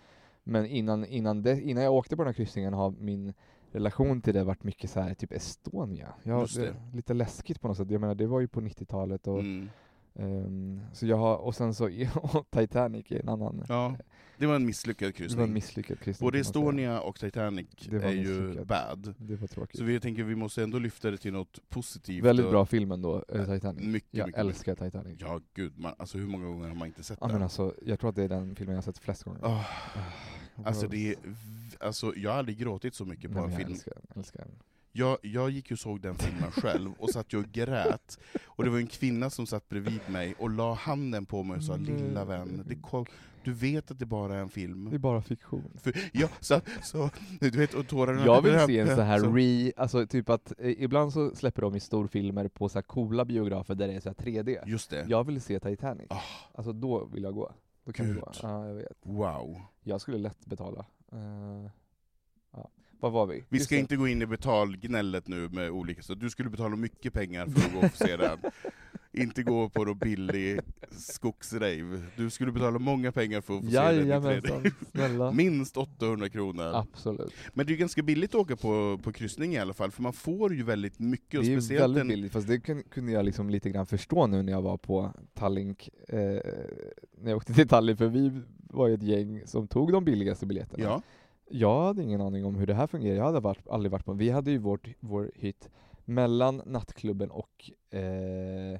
[0.47, 3.33] Men innan, innan, det, innan jag åkte på den här kryssningen har min
[3.71, 6.13] relation till det varit mycket så här, typ Estonia.
[6.23, 6.75] Jag, Just det.
[6.93, 7.91] Lite läskigt på något sätt.
[7.91, 9.69] Jag menar, det var ju på 90-talet och Mm.
[10.19, 11.89] Ehm, så jag har, och sen så
[12.51, 13.63] Titanic är en annan.
[13.69, 13.95] Ja,
[14.37, 15.53] det var en misslyckad Det var en kryssning.
[15.53, 16.27] misslyckad kryssning.
[16.27, 16.39] Både.
[16.39, 19.13] Estonia och Titanic är ju bad.
[19.17, 19.77] Det var tråkigt.
[19.77, 22.23] Så vi tänker vi måste ändå lyfta det till något positivt.
[22.23, 23.85] Väldigt bra film ändå, eh, Titanic.
[23.85, 25.17] Mycket, jag mycket, älskar Titanic.
[25.21, 25.79] Ja, gud.
[25.79, 27.33] Man, alltså hur många gånger har man inte sett Ja, den?
[27.33, 29.39] men alltså, jag tror att det är den filmen jag har sett flest gånger.
[29.45, 29.65] Ah,
[30.65, 31.15] alltså, det är,
[31.79, 33.71] alltså, jag har aldrig gråtit så mycket på Nej, en jag film.
[33.71, 34.51] älskar älskar den.
[34.91, 38.19] Jag, jag gick ju och såg den filmen själv, och satt ju och grät.
[38.45, 41.63] Och det var en kvinna som satt bredvid mig och la handen på mig och
[41.63, 41.85] sa Nej.
[41.91, 43.05] 'Lilla vän, det kom,
[43.43, 45.71] du vet att det bara är en film' Det är bara fiktion.
[45.83, 48.25] För, ja, så, så, du vet, och tårarna...
[48.25, 51.61] Jag vill se en så här så- re, alltså typ att eh, ibland så släpper
[51.61, 54.63] de i storfilmer på så här coola biografer där det är så här 3D.
[54.65, 55.05] Just det.
[55.09, 56.07] Jag vill se Titanic.
[56.09, 56.21] Ah,
[56.53, 57.51] Alltså då vill jag gå.
[57.85, 58.15] Då kan Gud.
[58.19, 58.31] gå.
[58.41, 58.97] Ja, jag vet.
[59.03, 59.61] wow.
[59.83, 60.85] Jag skulle lätt betala.
[61.11, 61.71] Eh,
[62.99, 63.43] Vad var vi?
[63.49, 63.79] Vi Just ska det.
[63.81, 67.67] inte gå in i betalgnället nu med olika, så du skulle betala mycket pengar för
[67.67, 68.37] att gå och se den.
[69.13, 70.59] Inte gå på någon billig
[70.91, 72.01] skogsrave.
[72.15, 74.71] Du skulle betala många pengar för att få se den i Jajamensan, 3D.
[74.91, 75.31] snälla.
[75.35, 76.71] Minst 800 kronor.
[76.75, 77.33] Absolut.
[77.53, 80.13] Men det är ganska billigt att åka på, på kryssning i alla fall, för man
[80.13, 81.41] får ju väldigt mycket.
[81.45, 84.27] Det är speciellt väldigt en, billigt, fast det kun- kunde jag liksom lite grann förstå
[84.27, 88.87] nu när jag var på Tallink, eh, när jag åkte till Tallinn, för vi var
[88.87, 90.83] ju ett gäng som tog de billigaste biljetterna.
[90.83, 91.01] Ja,
[91.49, 94.13] Jag hade ingen aning om hur det här fungerar, jag hade varit, aldrig varit på
[94.13, 95.69] Vi hade ju vårt, vår hytt
[96.05, 98.79] mellan nattklubben och eh,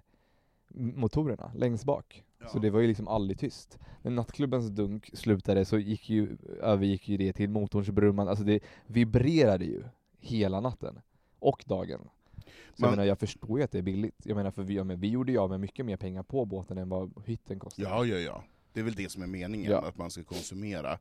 [0.69, 2.23] motorerna, längst bak.
[2.39, 2.47] Ja.
[2.47, 3.79] Så det var ju liksom aldrig tyst.
[4.01, 8.59] När nattklubbens dunk slutade så gick ju, övergick ju det till motorns brummande, alltså det
[8.87, 9.83] vibrerade ju
[10.19, 10.99] hela natten.
[11.39, 11.99] Och dagen.
[11.99, 14.15] Så Man- jag menar, jag förstår ju att det är billigt.
[14.23, 16.45] Jag menar, för vi, ja, men vi gjorde ju av med mycket mer pengar på
[16.45, 17.89] båten än vad hytten kostade.
[17.89, 18.43] ja, ja, ja.
[18.77, 19.81] Det är väl det som är meningen, Ja.
[19.87, 20.99] att man ska konsumera.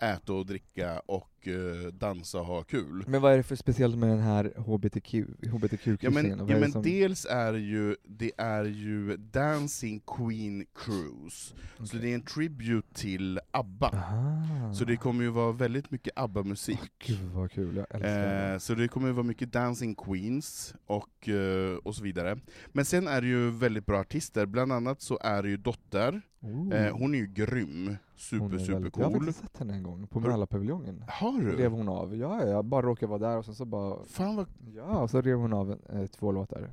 [0.00, 3.04] Äta och dricka och eh, dansa och ha kul.
[3.06, 6.38] Men vad är det för speciellt med den här HBTQ, Ja HBTQ-kryssningen?
[6.38, 11.54] men, ja, men dels är ju, det är ju Dancing Queen Cruise,
[11.84, 13.88] så det är en tribute till ABBA.
[13.88, 14.74] Aha.
[14.74, 16.80] Så det kommer ju vara väldigt mycket ABBA-musik.
[17.06, 18.60] Gud vad kul, jag älskar Eh, det.
[18.60, 22.38] så det kommer ju vara mycket Dancing Queens och, eh, och så vidare.
[22.72, 26.22] Men sen är det ju väldigt bra artister, bland annat så är det ju Dotter,
[26.40, 26.74] Oh.
[26.74, 29.20] eh, hon är ju grym, super super väldigt- Jag har cool.
[29.20, 31.04] faktiskt sett henne en gång, på Mälarpaviljongen.
[31.08, 31.56] Har du?
[31.56, 34.36] Rev hon av, ja ja, jag bara råkade vara där och sen så bara, Fan
[34.36, 34.46] vad...
[34.74, 36.70] ja, och så rev hon av eh, två låtar.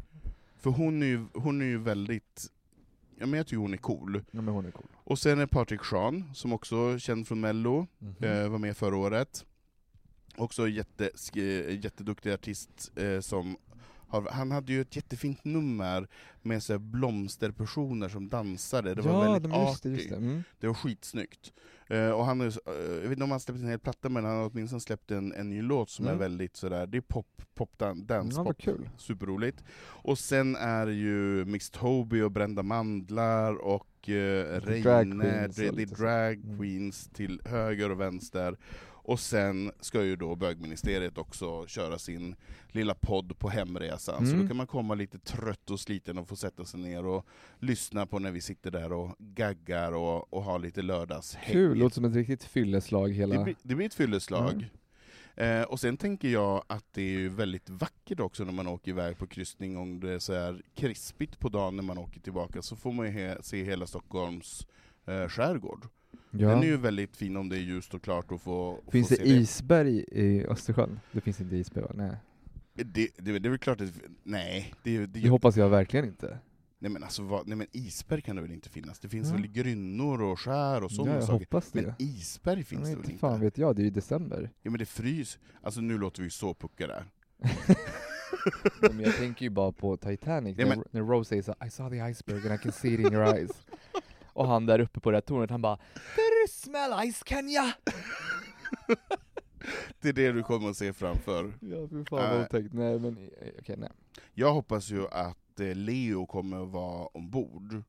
[0.58, 2.52] För hon är ju, hon är ju väldigt,
[3.20, 4.22] ja men jag tycker hon är cool.
[4.32, 4.88] Ja men hon är cool.
[4.96, 8.16] Och sen är Patrik Sean, som också är känd från mello, Mhm.
[8.24, 9.46] eh, var med förra året.
[10.38, 11.10] Också jätte,
[11.84, 13.58] jätteduktig artist eh, som
[14.14, 16.08] har, han hade ju ett jättefint nummer
[16.42, 19.90] med så blomsterpersoner som dansade, det var ja, väldigt de, det, arty.
[19.90, 20.16] just det.
[20.16, 20.44] Mm.
[20.60, 21.54] Det var skitsnyggt.
[21.88, 24.38] Eh, och han eh, jag vet inte om han släppt en hel platta, men han
[24.38, 26.16] har åtminstone släppt en, en ny låt som Mm.
[26.16, 28.90] är väldigt sådär, det är pop, pop dan, dance Ja, kul.
[28.98, 29.64] Superroligt.
[29.84, 35.86] Och sen är ju Mix Toby och Brända Mandlar och Drag Reine, det, det är
[35.86, 36.58] drag Mm.
[36.58, 38.58] queens till höger och vänster.
[39.06, 42.36] Och sen ska ju då bögministeriet också köra sin
[42.68, 44.42] lilla podd på hemresan, så Mm.
[44.42, 47.26] då kan man komma lite trött och sliten och få sätta sig ner och
[47.60, 51.54] lyssna på när vi sitter där och gaggar och, och har lite lördagshäng.
[51.54, 53.38] Kul, låter som ett riktigt fylleslag hela...
[53.38, 54.70] Det blir, det blir ett fylleslag.
[55.36, 58.92] Eh, och sen tänker jag att det är ju väldigt vackert också när man åker
[58.92, 62.62] iväg på kryssning, om det är så här krispigt på dagen när man åker tillbaka,
[62.62, 64.68] så får man he- se hela Stockholms
[65.06, 65.88] eh, skärgård.
[66.34, 66.50] Ja.
[66.50, 69.16] Den är ju väldigt fin om det är ljust och klart och få, Finns få
[69.16, 71.00] det isberg i Östersjön?
[71.12, 71.92] Det finns inte isberg va?
[71.96, 72.12] Nej.
[72.74, 72.84] det.
[72.84, 73.90] Det, det, det är väl klart att,
[74.24, 76.38] nej, det, det, Det hoppas jag verkligen inte.
[76.80, 79.00] nej, men alltså, vad, nej men isberg kan det väl inte finnas?
[79.00, 79.34] Det finns Ja.
[79.36, 81.34] väl grynnor och skär och Ja, sådana jag saker.
[81.40, 81.82] hoppas det.
[81.82, 84.50] Men isberg Ja, finns men det väl inte fan vet jag, det är ju december.
[84.62, 87.04] Ja men det frys, alltså nu låter vi så puckade.
[88.82, 91.56] Ja, men jag tänker ju bara på Titanic, Ja, när, men- när Rose säger så
[91.66, 93.52] I saw the iceberg and I can see it in your eyes.
[94.34, 95.78] Och han där uppe på det här tornet, han bara
[96.50, 97.74] Smell ice Kenya!
[100.02, 101.54] Det är det du kommer att se framför.
[101.60, 102.30] Ja fy fan Äh.
[102.32, 103.90] vad otäckt, nej men eh, okej nej.
[104.34, 107.84] Jag hoppas ju att eh, Leo kommer att vara ombord.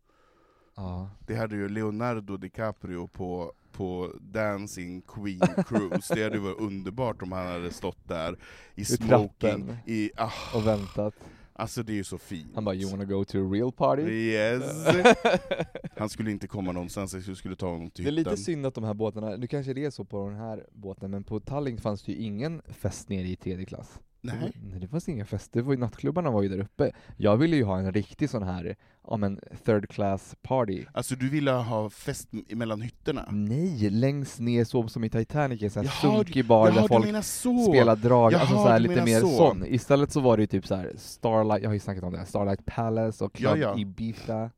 [0.77, 1.11] Ja.
[1.27, 7.23] Det hade ju Leonardo DiCaprio på, på Dancing Queen Cruise, det hade ju varit underbart
[7.23, 8.39] om han hade stått där
[8.75, 11.15] i smoking, i, ah, Och väntat.
[11.55, 12.51] Alltså det är ju så fint.
[12.55, 14.87] Han bara 'You wanna go to a real party?' Yes!
[15.97, 18.45] Han skulle inte komma någonstans, jag skulle ta honom till Det är lite hytten.
[18.45, 21.25] synd att de här båtarna, nu kanske det är så på den här båten, men
[21.25, 24.01] på Tallinn fanns det ju ingen fest nere i tredje klass.
[24.25, 24.53] Nej.
[24.55, 26.93] Det, nej, det fanns ingen fest, det var ju, nattklubbarna var ju där uppe.
[27.17, 30.85] Jag ville ju ha en riktig sån här, ja men third class party.
[30.93, 33.29] Alltså du ville ha fest mellan hytterna?
[33.31, 37.25] Nej, längst ner så som i Titanic, en sån här sunkig bar jaha, där folk
[37.69, 39.37] spelar drag, Jaha, alltså så här lite mer så.
[39.37, 39.67] sån.
[39.67, 42.19] Istället så var det ju typ så här Starlight, jag har ju snackat om det,
[42.19, 43.79] här, Starlight Palace och Club Ja, ja.
[43.79, 44.51] Ibiza.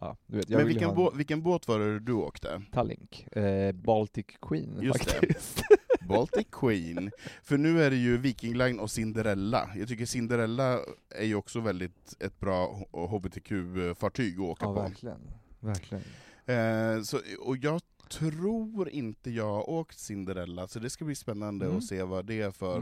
[0.00, 2.62] Ja, vet, Men vilken, ha en bå vilken båt var det du åkte?
[2.72, 5.26] Tallink, eh, Baltic Queen Just det.
[6.08, 7.10] Baltic Queen.
[7.42, 9.70] För nu är det ju Viking Line och Cinderella.
[9.76, 10.80] Jag tycker Cinderella
[11.10, 14.80] är ju också väldigt ett bra HBTQ-fartyg att åka Ja, på.
[14.82, 15.20] verkligen.
[15.60, 16.04] Verkligen.
[16.46, 17.80] Eh, så, och jag
[18.10, 21.78] tror inte jag har åkt Cinderella, så det ska bli spännande Mm.
[21.78, 22.80] att se vad det är för...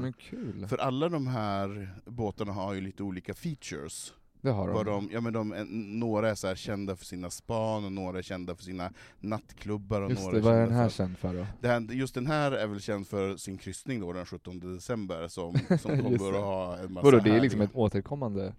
[0.68, 4.12] För alla de här båtarna har ju lite olika features.
[4.42, 4.74] Det har de.
[4.74, 5.48] Vad de, ja, men de,
[6.00, 10.10] några är så kända för sina span, och några är kända för sina nattklubbar, och
[10.10, 10.96] Just några det, vad är den här för...
[10.96, 11.68] känd för då?
[11.68, 15.54] Här, just den här är väl känd för sin kryssning då den 17 december, som,
[15.80, 18.54] som kommer att ha en massa Vadå, det är liksom ett återkommande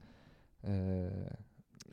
[0.61, 0.71] eh,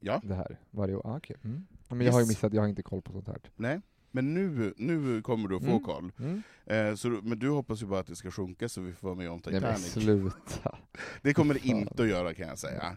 [0.00, 0.20] Ja.
[0.24, 1.06] det här varje år?
[1.06, 1.36] Ah, okej.
[1.44, 1.66] Mm.
[1.88, 3.38] Men jag har ju missat, jag har inte koll på sånt här.
[3.56, 3.80] Nej,
[4.10, 5.82] men nu, nu kommer du att få Mm.
[5.82, 6.12] koll.
[6.18, 6.42] Mm.
[6.66, 9.16] Eh, så, men du hoppas ju bara att det ska sjunka så vi får vara
[9.18, 9.92] med om Nej men Titanic.
[9.92, 10.78] sluta.
[11.22, 12.96] Det kommer det inte att göra kan jag säga.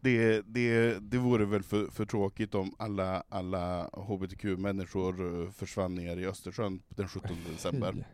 [0.00, 6.16] Det, det, det vore väl för, för tråkigt om alla, alla HBTQ-människor eh, försvann ner
[6.16, 8.06] i Östersjön den 17 december.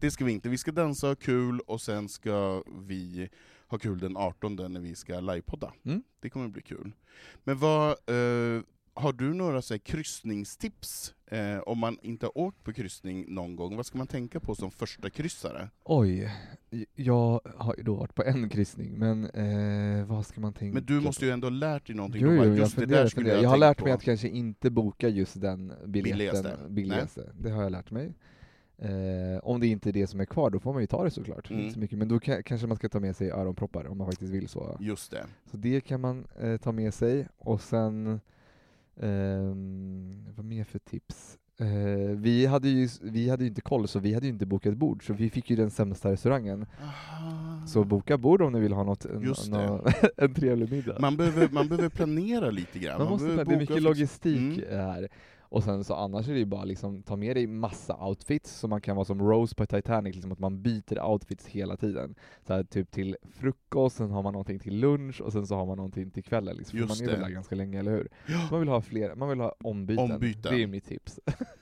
[0.00, 0.48] Det ska vi inte.
[0.48, 3.28] Vi ska dansa och kul, och sen ska vi
[3.66, 5.72] ha kul den 18 när vi ska livepodda.
[5.84, 6.02] Mm.
[6.20, 6.92] Det kommer bli kul.
[7.44, 8.62] Men vad, eh,
[8.94, 11.14] har du några så här, kryssningstips?
[11.26, 14.54] Eh, om man inte har åkt på kryssning någon gång, vad ska man tänka på
[14.54, 15.68] som första kryssare?
[15.84, 16.30] Oj,
[16.94, 20.84] jag har ju då varit på en kryssning, men eh, vad ska man tänka Men
[20.84, 21.04] du på?
[21.04, 22.22] måste ju ändå ha lärt dig någonting.
[22.22, 23.36] Jo, bara, jo, jag just det funderar, där skulle funderar.
[23.36, 23.84] jag Jag har lärt på.
[23.84, 26.56] mig att kanske inte boka just den biljetten Billigaste.
[26.68, 27.30] billigaste.
[27.40, 28.12] Det har jag lärt mig.
[28.78, 31.10] Eh, om det inte är det som är kvar, då får man ju ta det
[31.10, 31.50] såklart.
[31.50, 31.62] Mm.
[31.62, 31.98] Inte så mycket.
[31.98, 34.76] Men då ka- kanske man ska ta med sig öronproppar om man faktiskt vill så.
[34.80, 35.26] Just det.
[35.50, 37.28] Så det kan man eh, ta med sig.
[37.38, 38.20] Och sen,
[39.00, 41.38] ehm, vad mer för tips?
[41.60, 44.76] Eh, vi, hade ju, vi hade ju inte koll, så vi hade ju inte bokat
[44.76, 46.66] bord, så vi fick ju den sämsta restaurangen.
[46.82, 47.66] Aha.
[47.66, 49.84] Så boka bord om ni vill ha något, en, nå-
[50.16, 50.96] en trevlig middag.
[51.00, 52.98] Man behöver, man behöver planera lite grann.
[52.98, 54.78] Man måste, behöver det är mycket logistik Mm.
[54.80, 55.08] här.
[55.52, 58.68] Och sen så annars är det ju bara liksom ta med dig massa outfits, så
[58.68, 62.14] man kan vara som Rose på Titanic, liksom att man byter outfits hela tiden.
[62.46, 65.66] Så här, typ till frukost, sen har man någonting till lunch, och sen så har
[65.66, 66.56] man någonting till kvällen.
[66.56, 66.78] Liksom.
[66.78, 68.08] Just man är väl där ganska länge, eller hur?
[68.26, 68.46] Ja.
[68.48, 70.12] Så man vill ha fler, man vill ha ombyten.
[70.12, 70.54] Ombyten.
[70.54, 71.20] Det är mitt tips.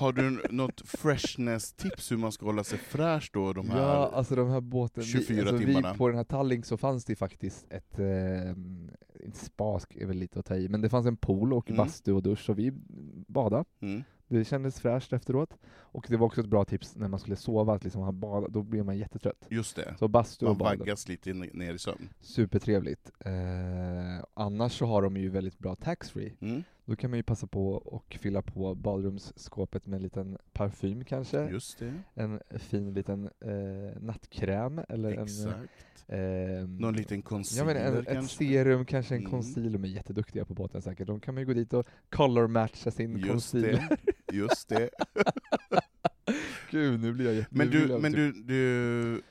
[0.00, 4.34] Har du något freshness-tips hur man ska hålla sig fräsch då, de här Ja, alltså
[4.36, 5.92] de här båten, 24 vi, alltså timmarna?
[5.92, 8.50] vi, på den här Tallink så fanns det faktiskt ett, eh,
[9.24, 11.76] inte spa är väl lite att ta i, men det fanns en pool och Mm.
[11.76, 12.72] bastu och dusch, och vi
[13.28, 13.64] badade.
[13.80, 14.02] Mm.
[14.28, 15.58] Det kändes fräscht efteråt.
[15.98, 18.52] Och det var också ett bra tips när man skulle sova, att liksom ha bad,
[18.52, 19.46] då blir man jättetrött.
[19.50, 19.94] Just det.
[19.98, 20.78] Så bastu och Man bad.
[20.78, 22.08] vaggas lite ner i sömn.
[22.20, 23.10] Supertrevligt.
[23.20, 26.32] Eh, annars så har de ju väldigt bra taxfree.
[26.40, 26.62] Mm.
[26.84, 31.48] Då kan man ju passa på och fylla på badrumsskåpet med en liten parfym kanske.
[31.50, 31.92] Just det.
[32.14, 35.22] En fin liten eh, nattkräm eller en...
[35.22, 36.04] Exakt.
[36.08, 36.18] Eh,
[36.68, 38.36] Någon liten Ja concealer men en, ett kanske?
[38.36, 39.30] serum, kanske en Mm.
[39.30, 41.06] concealer, de är jätteduktiga på båten säkert.
[41.06, 43.72] De kan man ju gå dit och color-matcha sin Just concealer.
[44.04, 44.12] det.
[44.32, 44.90] Just det.
[46.70, 47.44] Gud, nu blir jag.
[47.50, 49.22] Men nu vill du, jag men typ- du, du,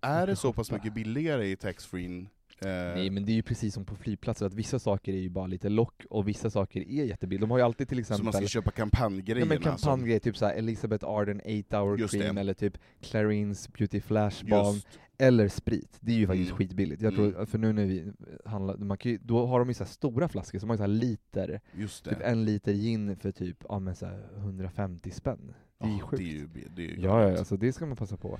[0.00, 2.26] är det så pass mycket billigare i taxfree?
[2.60, 5.28] Eh, Nej men det är ju precis som på flygplatser, att vissa saker är ju
[5.28, 7.40] bara lite lock och vissa saker är jättebilliga.
[7.40, 9.54] De har ju alltid till så exempel man ska köpa kampanjgrejerna?
[9.54, 12.40] Ja men som- kampanjgrejer, typ såhär Elizabeth Arden 8 hour Just cream det.
[12.40, 14.80] eller typ Clarins beauty flash balm
[15.18, 15.96] eller sprit.
[16.00, 16.58] Det är ju faktiskt Mm.
[16.58, 17.02] skitbilligt.
[17.02, 17.32] Jag Mm.
[17.32, 18.12] tror, för nu när vi
[18.44, 20.94] handlar, man ju, då har de ju så här stora flaskor, så man har ju
[20.94, 21.60] så liter,
[22.04, 25.54] typ en liter gin för typ ja, men så här 150 spänn.
[25.78, 26.22] Det är Ja, sjukt.
[26.22, 28.38] Det är ju, det är ju Ja, ja, alltså det ska man passa på.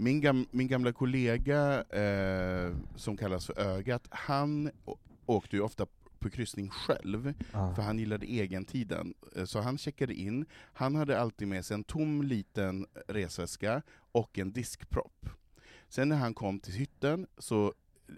[0.00, 4.70] Min, gam, min gamla kollega, eh, som kallas för Ögat, han
[5.26, 5.86] åkte ju ofta
[6.18, 7.74] på kryssning själv, Ah.
[7.74, 9.14] för han gillade egentiden.
[9.36, 13.82] Eh, Så han checkade in, han hade alltid med sig en tom liten resväska
[14.12, 15.28] och en diskpropp.
[15.88, 17.74] Sen när han kom till hytten så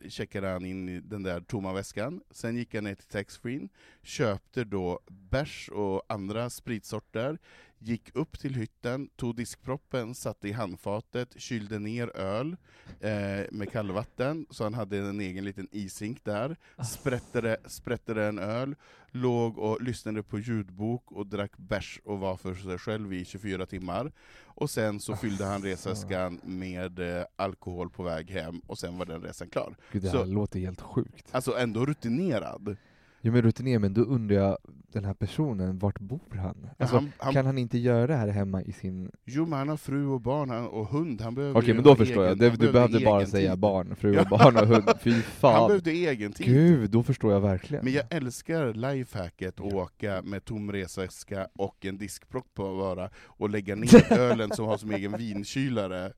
[0.09, 3.69] checkade han in i den där tomma väskan, sen gick han ner till taxfree,
[4.03, 7.39] köpte då bärs och andra spritsorter,
[7.83, 12.57] gick upp till hytten, tog diskproppen, satte i handfatet, kylde ner öl
[13.01, 13.11] eh,
[13.51, 18.75] med kallvatten, så han hade en egen liten isink där, sprättade, sprättade en öl,
[19.11, 23.67] låg och lyssnade på ljudbok och drack bärs och var för sig själv i 24
[23.67, 24.13] timmar.
[24.45, 29.07] Och sen så fyllde han resväskan med eh, alkohol på väg hem, och sen var
[29.07, 29.77] den resan klar.
[29.93, 31.29] Gud, det Så- här låter helt sjukt.
[31.31, 32.77] Alltså ändå rutinerad.
[33.23, 34.59] Jo men rutinerad, men då undrar jag,
[34.93, 36.67] den här personen, vart bor han?
[36.79, 39.11] Alltså, han- han- kan han inte göra det här hemma i sin...
[39.25, 41.97] Jo men han har fru och barn han- och hund, han behöver Okej men då
[41.97, 43.59] förstår egen- jag, han du behövde bara egen säga tid.
[43.61, 45.67] barn, fru och barn och hund, fy Han fan.
[45.69, 46.47] behövde egen tid.
[46.47, 47.85] Gud, då förstår jag verkligen.
[47.85, 53.51] Men jag älskar lifehacket att åka med tom resväska och en diskpropp på bara och
[53.51, 56.13] lägga ner ölen som har som egen vinkylare.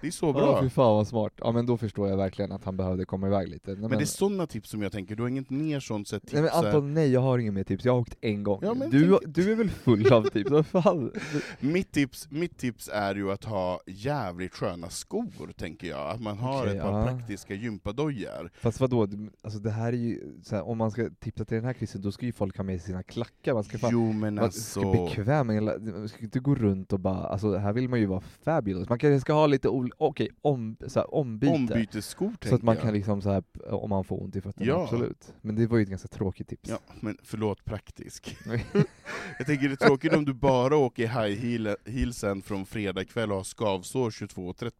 [0.00, 0.62] Det är så Ja, bra.
[0.62, 1.32] fy fan vad smart.
[1.36, 3.70] Ja men då förstår jag verkligen att han behövde komma iväg lite.
[3.70, 6.22] Nej, men, det är sådana tips som jag tänker, du har inget mer sånt sätt
[6.22, 6.32] tips?
[6.32, 6.50] Nej men?
[6.52, 8.58] Anton, nej jag har inget mer tips, jag har åkt en gång.
[8.62, 10.50] Ja, men du, tänk- du är väl full av tips?
[10.50, 11.12] Vad fan?
[11.60, 16.10] mitt, tips, mitt tips är ju att ha jävligt sköna skor, tänker jag.
[16.10, 17.06] Att man har Okej, ett par ja.
[17.06, 18.50] praktiska gympadojor.
[18.60, 19.08] Fast vadå,
[19.42, 22.02] alltså det här är ju, så här, om man ska tipsa till den här krisen,
[22.02, 24.44] då ska ju folk ha med sig sina klackar, man ska fan Jo men man
[24.44, 24.80] alltså...
[24.80, 28.06] ska bli bekväm, man ska inte gå runt och bara, alltså här vill man ju
[28.06, 28.88] vara fabulous.
[28.88, 31.52] Man kanske ska ha lite ol- okej, om, så här, ombyte.
[31.52, 32.82] Ombytesskor, Så att man jag.
[32.84, 33.42] kan liksom så här,
[33.74, 34.82] om man får ont i fötterna, Ja.
[34.82, 35.34] absolut.
[35.42, 36.68] Men det var ju ett ganska tråkigt tips.
[36.70, 38.36] Ja, men förlåt praktisk.
[39.38, 43.04] jag tänker det är tråkigt om du bara åker i high heel, heelsen från fredag
[43.04, 44.70] kväll och har skavsår 22.30.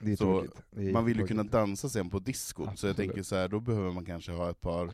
[0.00, 0.62] Det är Så tråkigt.
[0.70, 2.96] Det är man vill ju kunna dansa sen på diskot, så jag Absolut.
[2.96, 4.90] tänker så här, då behöver man kanske ha ett par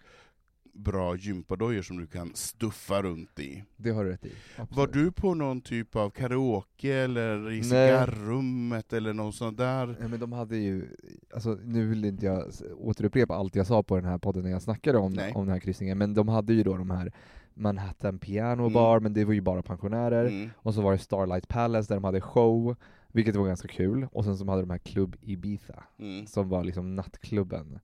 [0.73, 3.65] bra gympadojor som du kan stuffa runt i.
[3.77, 4.33] Det har du rätt i.
[4.57, 4.93] Var absolut.
[4.93, 9.87] du på någon typ av karaoke eller i cigarrummet eller något sånt där?
[10.01, 10.89] Nej, men de hade ju,
[11.35, 12.45] alltså, nu vill inte jag
[12.79, 15.33] återupprepa allt jag sa på den här podden när jag snackade om, Nej.
[15.35, 17.13] om den här kryssningen, men de hade ju då de här
[17.55, 20.51] Manhattan Piano Bar, men det var ju bara pensionärer, Mm.
[20.57, 22.77] och så var det Starlight Palace där de hade show,
[23.09, 26.27] vilket var ganska kul, och sen så hade de här Club Ibiza, Mm.
[26.27, 27.79] som var liksom nattklubben,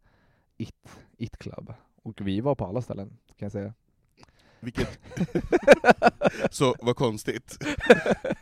[0.57, 1.73] It, It Club.
[2.09, 3.75] Och vi var på alla ställen, kan jag säga.
[4.61, 4.99] Vilket...
[6.51, 7.57] så, vad konstigt.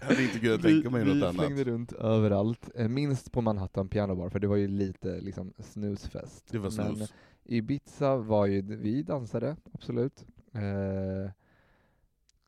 [0.00, 1.34] Jag hade inte kunnat tänka mig vi, något vi annat.
[1.34, 5.52] slängde runt överallt, eh, minst på Manhattan Piano Bar, för det var ju lite liksom
[5.58, 6.44] snusfest.
[6.50, 6.98] Det var snus.
[6.98, 7.08] Men
[7.44, 10.26] Ibiza var ju, vi dansade, absolut.
[10.52, 11.30] Eh,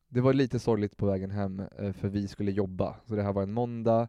[0.08, 3.32] det var lite sorgligt på vägen hem, eh, för vi skulle jobba, så det här
[3.32, 4.08] var en måndag.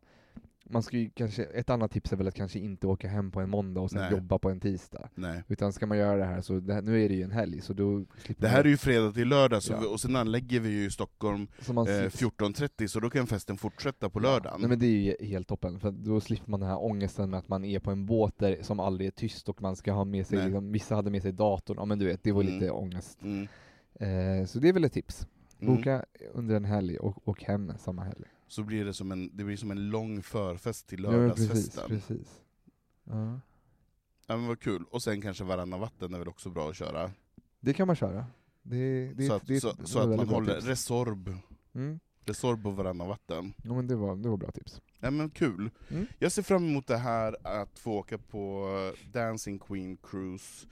[0.72, 3.40] Man ska ju kanske, ett annat tips är väl att kanske inte åka hem på
[3.42, 4.12] en måndag och sen Nej.
[4.12, 5.10] jobba på en tisdag.
[5.16, 5.44] Nej.
[5.48, 7.62] Utan ska man göra det här, så det här, nu är det ju en helg,
[7.62, 8.06] så då Det
[8.42, 9.80] man- här är ju fredag till lördag, så Ja.
[9.80, 13.28] vi, och sen anlägger vi ju i Stockholm man eh, slipper- 14.30, så då kan
[13.28, 14.60] festen fortsätta på lördagen.
[14.62, 14.90] Nej men det är
[15.20, 17.92] ju helt toppen, för då slipper man den här ångesten med att man är på
[17.92, 20.96] en båt där, som aldrig är tyst och man ska ha med sig, liksom, vissa
[20.96, 22.54] hade med sig datorn, ja men du vet, det var Mm.
[22.54, 23.20] lite ångest.
[23.22, 23.48] Mm.
[23.96, 25.28] Eh, så det är väl ett tips.
[25.62, 25.76] Mm.
[25.76, 28.26] Boka under en helg och åk hem samma helg.
[28.50, 31.48] Så blir det som en, det blir som en lång förfest till Ja, men precis,
[31.50, 31.90] lördagsfesten.
[31.90, 32.40] precis.
[33.04, 33.40] Ja.
[34.28, 34.86] Ja men vad kul.
[34.92, 37.12] Och sen kanske varannan vatten är väl också bra att köra?
[37.60, 38.26] Det kan man köra.
[38.62, 40.68] Det, det, så att, det, så, så var att man håller tips.
[40.68, 41.34] Resorb,
[41.74, 42.00] Mm.
[42.26, 43.54] Resorb och varannan vatten.
[43.64, 44.82] Ja, men det, var, det var bra tips.
[45.00, 45.70] Ja men kul.
[45.90, 46.06] Mm.
[46.20, 48.68] Jag ser fram emot det här att få åka på
[49.14, 50.68] Dancing Queen Cruise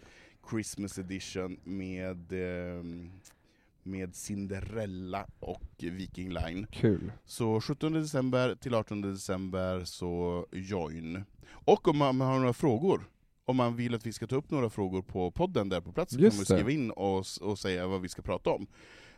[0.50, 3.12] Christmas edition med, ehm,
[3.88, 6.68] med Cinderella och Viking Line.
[6.72, 7.12] Kul.
[7.26, 11.24] Så 17 december till 18 december så join.
[11.50, 13.10] Och om man, har några frågor,
[13.46, 16.12] om man vill att vi ska ta upp några frågor på podden där på plats,
[16.14, 18.68] så kan man skriva in och, och säga vad vi ska prata om.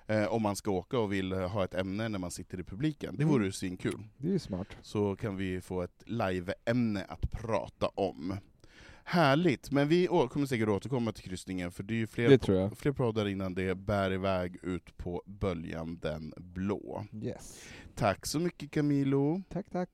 [0.07, 3.15] Eh, om man ska åka och vill ha ett ämne när man sitter i publiken.
[3.17, 3.33] Det Mm.
[3.33, 4.03] vore ju svinkul.
[4.17, 4.67] Det är smart.
[4.81, 8.37] Så kan vi få ett live-ämne att prata om.
[9.11, 12.77] Härligt, men vi kommer säkert återkomma till kryssningen, för det är ju fler, jag.
[12.77, 17.05] fler poddar innan det bär iväg ut på böljan den blå.
[17.23, 17.59] Yes.
[17.95, 19.41] Tack så mycket Camilo.
[19.49, 19.89] Tack, tack.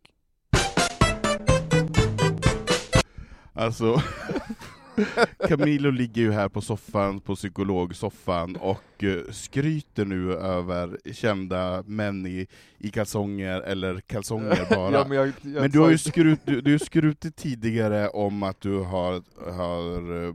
[3.53, 4.01] Alltså,
[5.47, 12.25] Camilo ligger ju här på soffan, på psykologsoffan, och eh, skryter nu över kända män
[12.27, 14.91] i, i kalsonger, eller kalsonger bara.
[14.91, 18.61] Ja, men jag- jag men du har ju skrut, du, du skrutit tidigare om att
[18.61, 19.21] du har,
[19.51, 20.33] har eh,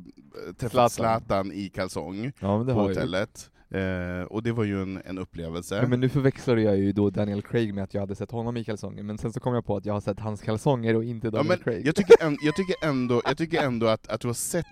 [0.58, 1.52] träffat Zlatan.
[1.52, 3.50] I kalsong Ja, på hotellet.
[3.70, 5.76] Eh, och det var ju en, en upplevelse.
[5.76, 8.56] Ja, men nu förväxlade jag ju då Daniel Craig med att jag hade sett honom
[8.56, 11.04] i kalsonger, men sen så kom jag på att jag har sett hans kalsonger och
[11.04, 11.86] inte Ja, Daniel men Craig.
[11.86, 14.66] jag, tycker ändå, jag tycker ändå, jag tycker ändå att, att du har sett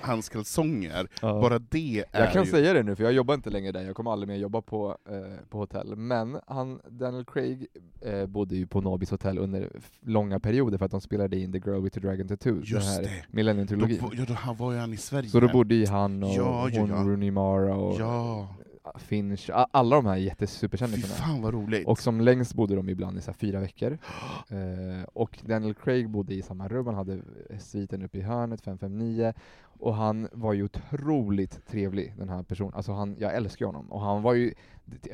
[0.00, 1.40] hans kalsonger, Ja.
[1.40, 2.50] bara det är Jag kan ju...
[2.50, 4.98] säga det nu, för jag jobbar inte längre där, jag kommer aldrig mer jobba på,
[5.08, 5.96] eh, på hotell.
[5.96, 7.66] Men han, Daniel Craig
[8.00, 9.68] eh, bodde ju på Nobis hotell under
[10.00, 12.86] långa perioder för att de spelade in The Girl with the Dragon Tattoo, den Just
[12.86, 13.10] här det.
[13.30, 13.98] Millennium-trilogin.
[14.12, 15.28] Ja, då var ju han i Sverige.
[15.28, 16.96] Så då bodde ju han och Ja, ja, hon ja.
[16.96, 18.00] Rooney Mara och
[18.36, 18.54] Ja.
[18.98, 21.14] Finch, alla de här Fy jättesuperkändisarna.
[21.14, 21.86] fan vad roligt.
[21.86, 23.98] Och som längst bodde de ibland i så fyra veckor.
[24.48, 27.22] Eh, och Daniel Craig bodde i samma rum, han hade
[27.58, 29.32] sviten uppe i hörnet, 559,
[29.62, 32.74] och han var ju otroligt trevlig, den här personen.
[32.74, 33.92] Alltså han, jag älskar honom.
[33.92, 34.54] Och han var ju...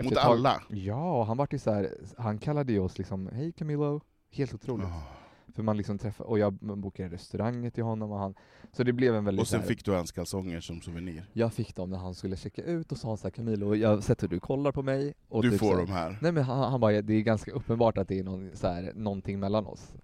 [0.03, 0.63] Mot alla?
[0.69, 4.01] Ja, och han var ju så här, han kallade ju oss liksom, hej Camilo,
[4.31, 4.87] helt otroligt.
[4.87, 5.20] Ah.
[5.61, 8.35] För man liksom träffade, och jag bokade restauranger till honom, och han,
[8.73, 11.25] så det blev en väldigt Och sen här- fick du hans kalsonger som souvenir.
[11.33, 14.01] jag fick dem när han skulle checka ut och sa så här, Camilo, jag har
[14.01, 15.15] sett hur du kollar på mig.
[15.29, 16.19] Och Du typ får så dem här.
[16.23, 18.93] Nej men han, han bara, det är ganska uppenbart att det är någon, så här,
[18.95, 19.95] någonting mellan oss.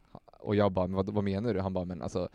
[0.41, 1.61] Och jag bara, men vad, vad menar du?
[1.61, 2.29] Han bara, men alltså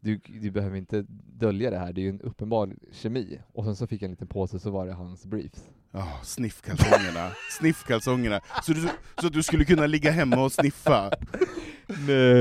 [0.00, 1.04] du, du behöver inte
[1.38, 3.40] dölja det här, det är ju en uppenbar kemi.
[3.52, 5.64] Och sen så fick jag en liten påse, så var det hans briefs.
[5.90, 7.30] Ja, sniffkalsongerna.
[7.60, 8.40] sniffkalsongerna.
[8.62, 8.88] Så du,
[9.20, 11.10] så du skulle kunna ligga hemma och sniffa?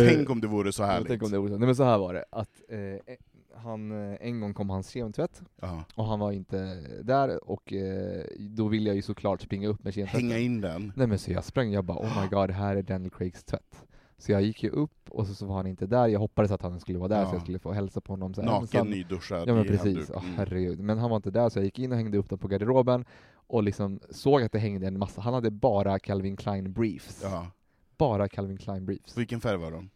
[0.08, 1.08] Tänk om det vore så härligt.
[1.08, 1.58] tänk om det vore så.
[1.58, 3.16] Nej men så här var det, att eh,
[3.56, 5.84] han, eh, en gång kom hans kemtvätt, Ja.
[5.96, 9.94] och han var inte där, och eh, då ville jag ju såklart springa upp med
[9.94, 10.22] kemtvätten.
[10.30, 10.94] Hänga in den.
[10.96, 13.86] Nej men så jag sprang, jag bara oh my god, här är Daniel Craigs tvätt.
[14.18, 16.62] Så jag gick ju upp, och så, så var han inte där, jag hoppades att
[16.62, 17.30] han skulle vara där Ja.
[17.30, 20.24] så jag skulle få hälsa på honom så här Naken, nyduschad Ja men precis, Mm.
[20.36, 20.80] herregud.
[20.80, 23.06] Men han var inte där så jag gick in och hängde upp dem på garderoben
[23.48, 27.20] och liksom såg att det hängde en massa, han hade bara Calvin Klein briefs.
[27.24, 27.48] Ja.
[27.98, 29.18] Bara Calvin Klein briefs.
[29.18, 29.90] Vilken färg var de?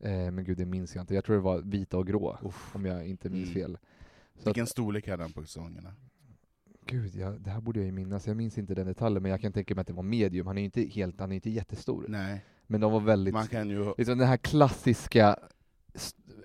[0.00, 2.38] Eh, men gud det minns jag inte, jag tror det var vita och grå,
[2.72, 3.54] om jag inte minns Mm.
[3.54, 3.78] fel.
[4.38, 5.92] Så Vilken att, storlek hade han på kalsongerna?
[6.86, 9.40] gud, jag, det här borde jag ju minnas, jag minns inte den detaljen men jag
[9.40, 11.50] kan tänka mig att det var medium, han är ju inte helt, han är inte
[11.50, 12.04] jättestor.
[12.08, 12.44] Nej.
[12.66, 13.94] Men de var väldigt, Man kan ju...
[13.98, 15.36] liksom den här klassiska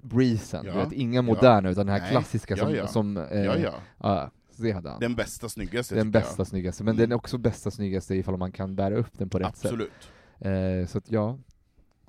[0.01, 1.21] breezen, Ja, vet, inga ja.
[1.21, 2.87] moderna utan den här Nej, klassiska ja, som, ja.
[2.87, 3.73] som eh, Ja, ja.
[3.97, 4.99] ja, så det hade han.
[4.99, 6.47] Den bästa, snyggaste Den bästa jag.
[6.47, 7.01] snyggaste, men Mm.
[7.01, 9.91] den är också bästa snyggaste ifall man kan bära upp den på rätt Absolut.
[10.01, 10.11] sätt.
[10.39, 11.37] Eh, så att ja,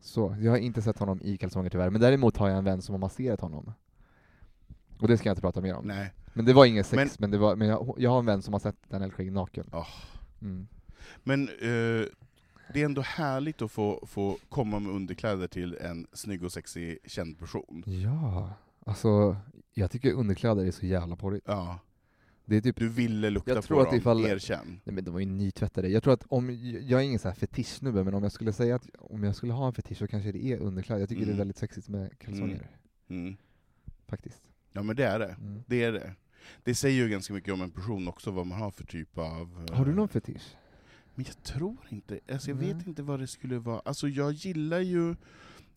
[0.01, 0.37] så.
[0.41, 2.93] Jag har inte sett honom i kalsonger tyvärr, men däremot har jag en vän som
[2.93, 3.73] har masserat honom.
[4.99, 5.85] Och det ska jag inte prata mer om.
[5.87, 6.13] Nej.
[6.35, 8.43] Men det var ingen sex, Men- men, det var, men jag, jag har en vän
[8.43, 9.71] som har sett Daniel Craig naken.
[9.73, 9.89] Åh.
[10.43, 10.67] Mm.
[11.23, 12.07] Men eh,
[12.73, 16.99] det är ändå härligt att få, få komma med underkläder till en snygg och sexig
[17.05, 17.83] känd person.
[17.87, 18.51] Ja,
[18.87, 19.37] alltså
[19.75, 21.45] jag tycker underkläder är så jävla porrigt.
[21.49, 21.79] Ja.
[22.49, 24.81] Det är typ, Du ville lukta jag på tror att dem, ifall, erkänn.
[24.85, 25.89] Nej men de var ju nytvättade.
[25.89, 26.51] Jag tror att om,
[26.83, 29.53] jag är ingen så här fetischsnubbe, men om jag skulle säga att om jag skulle
[29.53, 31.01] ha en fetisch så kanske det är underkläder.
[31.01, 31.35] Jag tycker det Mm.
[31.35, 32.71] är väldigt sexigt med kalsonger.
[33.09, 33.37] Mm.
[34.09, 34.43] Faktiskt.
[34.73, 35.37] Ja men det är det.
[35.41, 35.63] Mm.
[35.67, 36.13] Det är det.
[36.65, 39.67] Det säger ju ganska mycket om en person också, vad man har för typ av...
[39.71, 40.57] eh, Har du någon fetisch?
[41.15, 43.81] Men jag tror inte, alltså jag vet inte vad det skulle vara.
[43.85, 45.15] Alltså jag gillar ju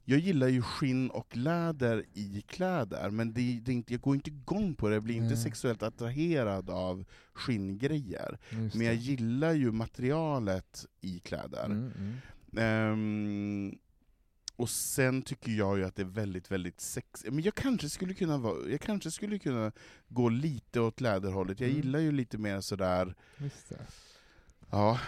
[0.09, 4.29] jag gillar ju skinn och läder i kläder, men det, det inte, jag går inte
[4.29, 5.43] igång på det, jag blir inte Nej.
[5.43, 8.37] sexuellt attraherad av skinngrejer.
[8.49, 11.65] Men jag gillar ju materialet i kläder.
[11.65, 12.17] Mm, mm.
[12.57, 13.77] Ehm,
[14.55, 17.33] och sen tycker jag ju att det är väldigt, väldigt sexigt.
[17.33, 19.71] Men jag kanske skulle kunna vara, jag kanske skulle kunna
[20.07, 21.59] gå lite åt läderhållet.
[21.59, 21.81] Jag Mm.
[21.81, 23.79] gillar ju lite mer sådär, Just det.
[24.71, 24.99] ja,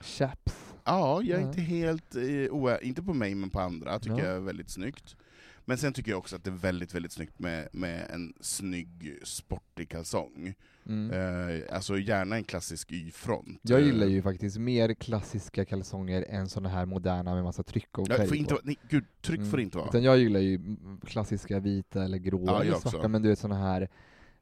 [0.00, 0.71] Chaps.
[0.84, 4.24] Ja jag är inte helt, eh, inte på mig men på andra, tycker Ja.
[4.24, 5.16] jag är väldigt snyggt.
[5.64, 9.18] Men sen tycker jag också att det är väldigt, väldigt snyggt med, med en snygg
[9.22, 10.54] sportig kalsong.
[10.86, 11.10] Mm.
[11.10, 13.58] Eh, alltså gärna en klassisk Y-front.
[13.62, 17.98] Jag Eh, gillar ju faktiskt mer klassiska kalsonger än såna här moderna med massa tryck
[17.98, 18.60] och färg får inte, på.
[18.64, 19.56] nej, gud, tryck får Mm.
[19.56, 19.88] det inte vara.
[19.88, 20.60] Utan jag gillar ju
[21.06, 23.08] klassiska vita eller gråa Ja, eller svarta, också.
[23.08, 23.88] men du vet såna här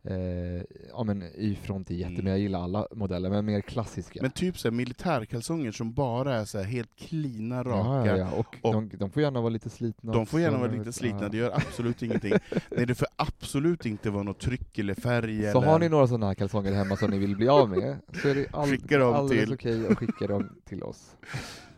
[0.03, 2.25] eh, ja men Y-front är jätte, Mm.
[2.25, 4.19] men jag gillar alla modeller, men mer klassiska.
[4.23, 8.11] Men typ så militärkalsonger som bara är så helt klina, raka.
[8.11, 8.31] Ja, ja.
[8.33, 11.29] Och, och- de, de får gärna vara lite slitna De får gärna vara lite slitna,
[11.29, 12.33] det gör absolut ingenting.
[12.71, 15.43] Nej, det får absolut inte vara något tryck eller färg.
[15.43, 15.61] Så eller...
[15.71, 18.35] har ni några sådana här kalsonger hemma som ni vill bli av med, så är
[18.35, 21.17] det all, Skicka dem alldeles till- okej att skicka dem till oss.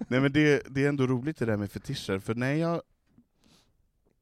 [0.09, 2.83] Nej men det, det är ändå roligt det där med fetischer, för när jag...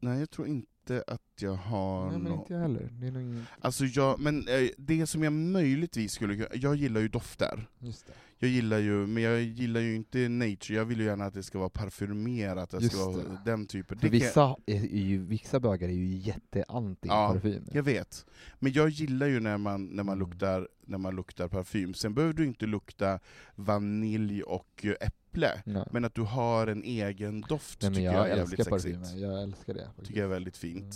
[0.02, 0.69] Nej, jag tror inte
[1.06, 2.88] att jag har Nej, men nå- inte jag heller.
[2.92, 3.46] Det är nog ingen...
[3.60, 6.48] Alltså jag, men eh, det som jag möjligtvis skulle kunna...
[6.54, 7.68] Jag gillar ju dofter.
[7.78, 8.12] Just det.
[8.42, 11.42] Jag gillar ju, men jag gillar ju inte nature, jag vill ju gärna att det
[11.42, 13.38] ska vara parfymerat, att det ska vara det.
[13.44, 13.98] den typen.
[13.98, 17.64] För Det vissa, är ju, vissa bögar är ju jätteanti Ja, parfym.
[17.72, 18.26] Jag vet.
[18.58, 20.28] Men jag gillar ju när man, när man, Mm.
[20.30, 21.94] luktar, när man luktar parfym.
[21.94, 23.18] Sen behöver du inte lukta
[23.54, 25.84] vanilj och äpple, Nej.
[25.92, 28.78] men att du har en egen doft Nej, men tycker jag, jag är jävligt älskar
[28.78, 29.00] sexigt.
[29.00, 29.84] parfymer, jag älskar det.
[29.86, 30.06] faktiskt.
[30.08, 30.82] tycker jag är väldigt fint.
[30.82, 30.94] Mm.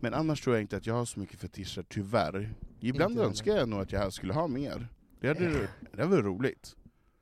[0.00, 2.54] Men annars tror jag inte att jag har så mycket fetischer, tyvärr.
[2.80, 4.88] Ibland Inte önskar jag nog att jag skulle ha mer.
[5.24, 6.76] Det hade, det hade varit roligt.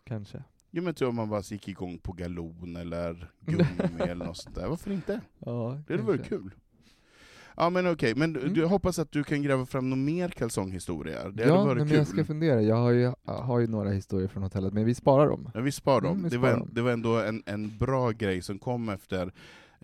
[0.04, 0.42] Kanske.
[0.70, 3.64] Jo men typ om man bara gick igång på galon eller gummi
[3.98, 5.20] eller något sånt där, varför inte?
[5.38, 6.50] Ja, Det hade varit kul.
[7.56, 8.54] Ja men okej, men Mm.
[8.54, 11.30] du, hoppas att du kan gräva fram några mer kalsonghistorier.
[11.34, 11.96] Det ja, hade varit nej, men kul.
[11.96, 12.62] jag ska fundera.
[12.62, 15.50] Jag har, ju, har ju några historier från hotellet, men vi sparar dem.
[15.54, 16.10] Ja, vi spar dem.
[16.12, 16.68] Mm, vi det, sparar var, dem.
[16.72, 19.32] det var ändå en, en bra grej som kom efter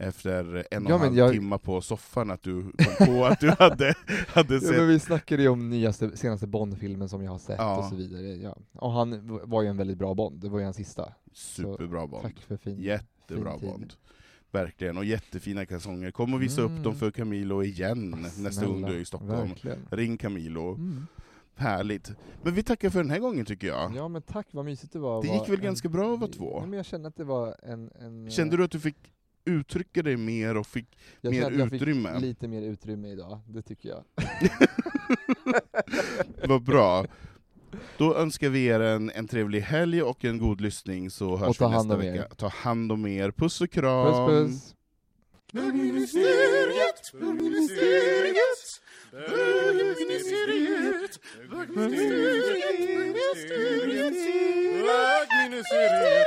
[0.01, 3.40] efter en och Ja, en halv jag- timme på soffan att du kom på att
[3.40, 3.94] du hade,
[4.28, 4.70] hade Ja, sett...
[4.76, 7.78] men vi snackade ju om nyaste, senaste Bond-filmen som jag har sett Ja.
[7.78, 8.22] och så vidare.
[8.36, 8.57] Ja.
[8.72, 11.12] Och han var ju en väldigt bra Bond, det var ju hans sista.
[11.32, 12.22] Superbra Bond.
[12.22, 13.68] Tack för fin Jättebra fin tid.
[13.70, 13.92] Bond.
[14.51, 16.11] Verkligen, och jättefina kalsonger.
[16.11, 16.82] Kom och visa upp Mm.
[16.82, 19.49] dem för Camilo igen nästa Snälla, gång du är i Stockholm.
[19.49, 19.78] verkligen.
[19.90, 20.74] Ring Camilo.
[20.74, 21.07] Mm.
[21.55, 22.12] Härligt.
[22.42, 23.92] Men vi tackar för den här gången tycker jag.
[23.96, 25.22] Ja men tack, vad mysigt det var.
[25.22, 26.59] Det gick väl en- ganska bra att vara två?
[26.61, 27.90] Ja, men jag kände att det var en...
[28.01, 28.96] en Kände du att du fick
[29.49, 30.86] uttrycka dig mer och fick
[31.20, 32.18] jag mer kände att jag fick utrymme?
[32.20, 34.05] lite mer utrymme idag, det tycker jag.
[36.49, 37.07] Vad bra.
[37.96, 41.68] Då önskar vi er en, en trevlig helg och en god lyssning, så hörs vi
[41.68, 41.99] nästa er.
[41.99, 42.34] vecka.
[42.34, 43.30] Ta hand om er.
[43.30, 44.07] Puss och kram!
[44.07, 44.18] Puss
[44.53, 44.74] puss!
[45.53, 48.80] Bögministeriet, bögministeriet,
[49.12, 51.20] bögministeriet,
[51.51, 54.14] bögministeriet,
[54.86, 56.26] bögministeriet.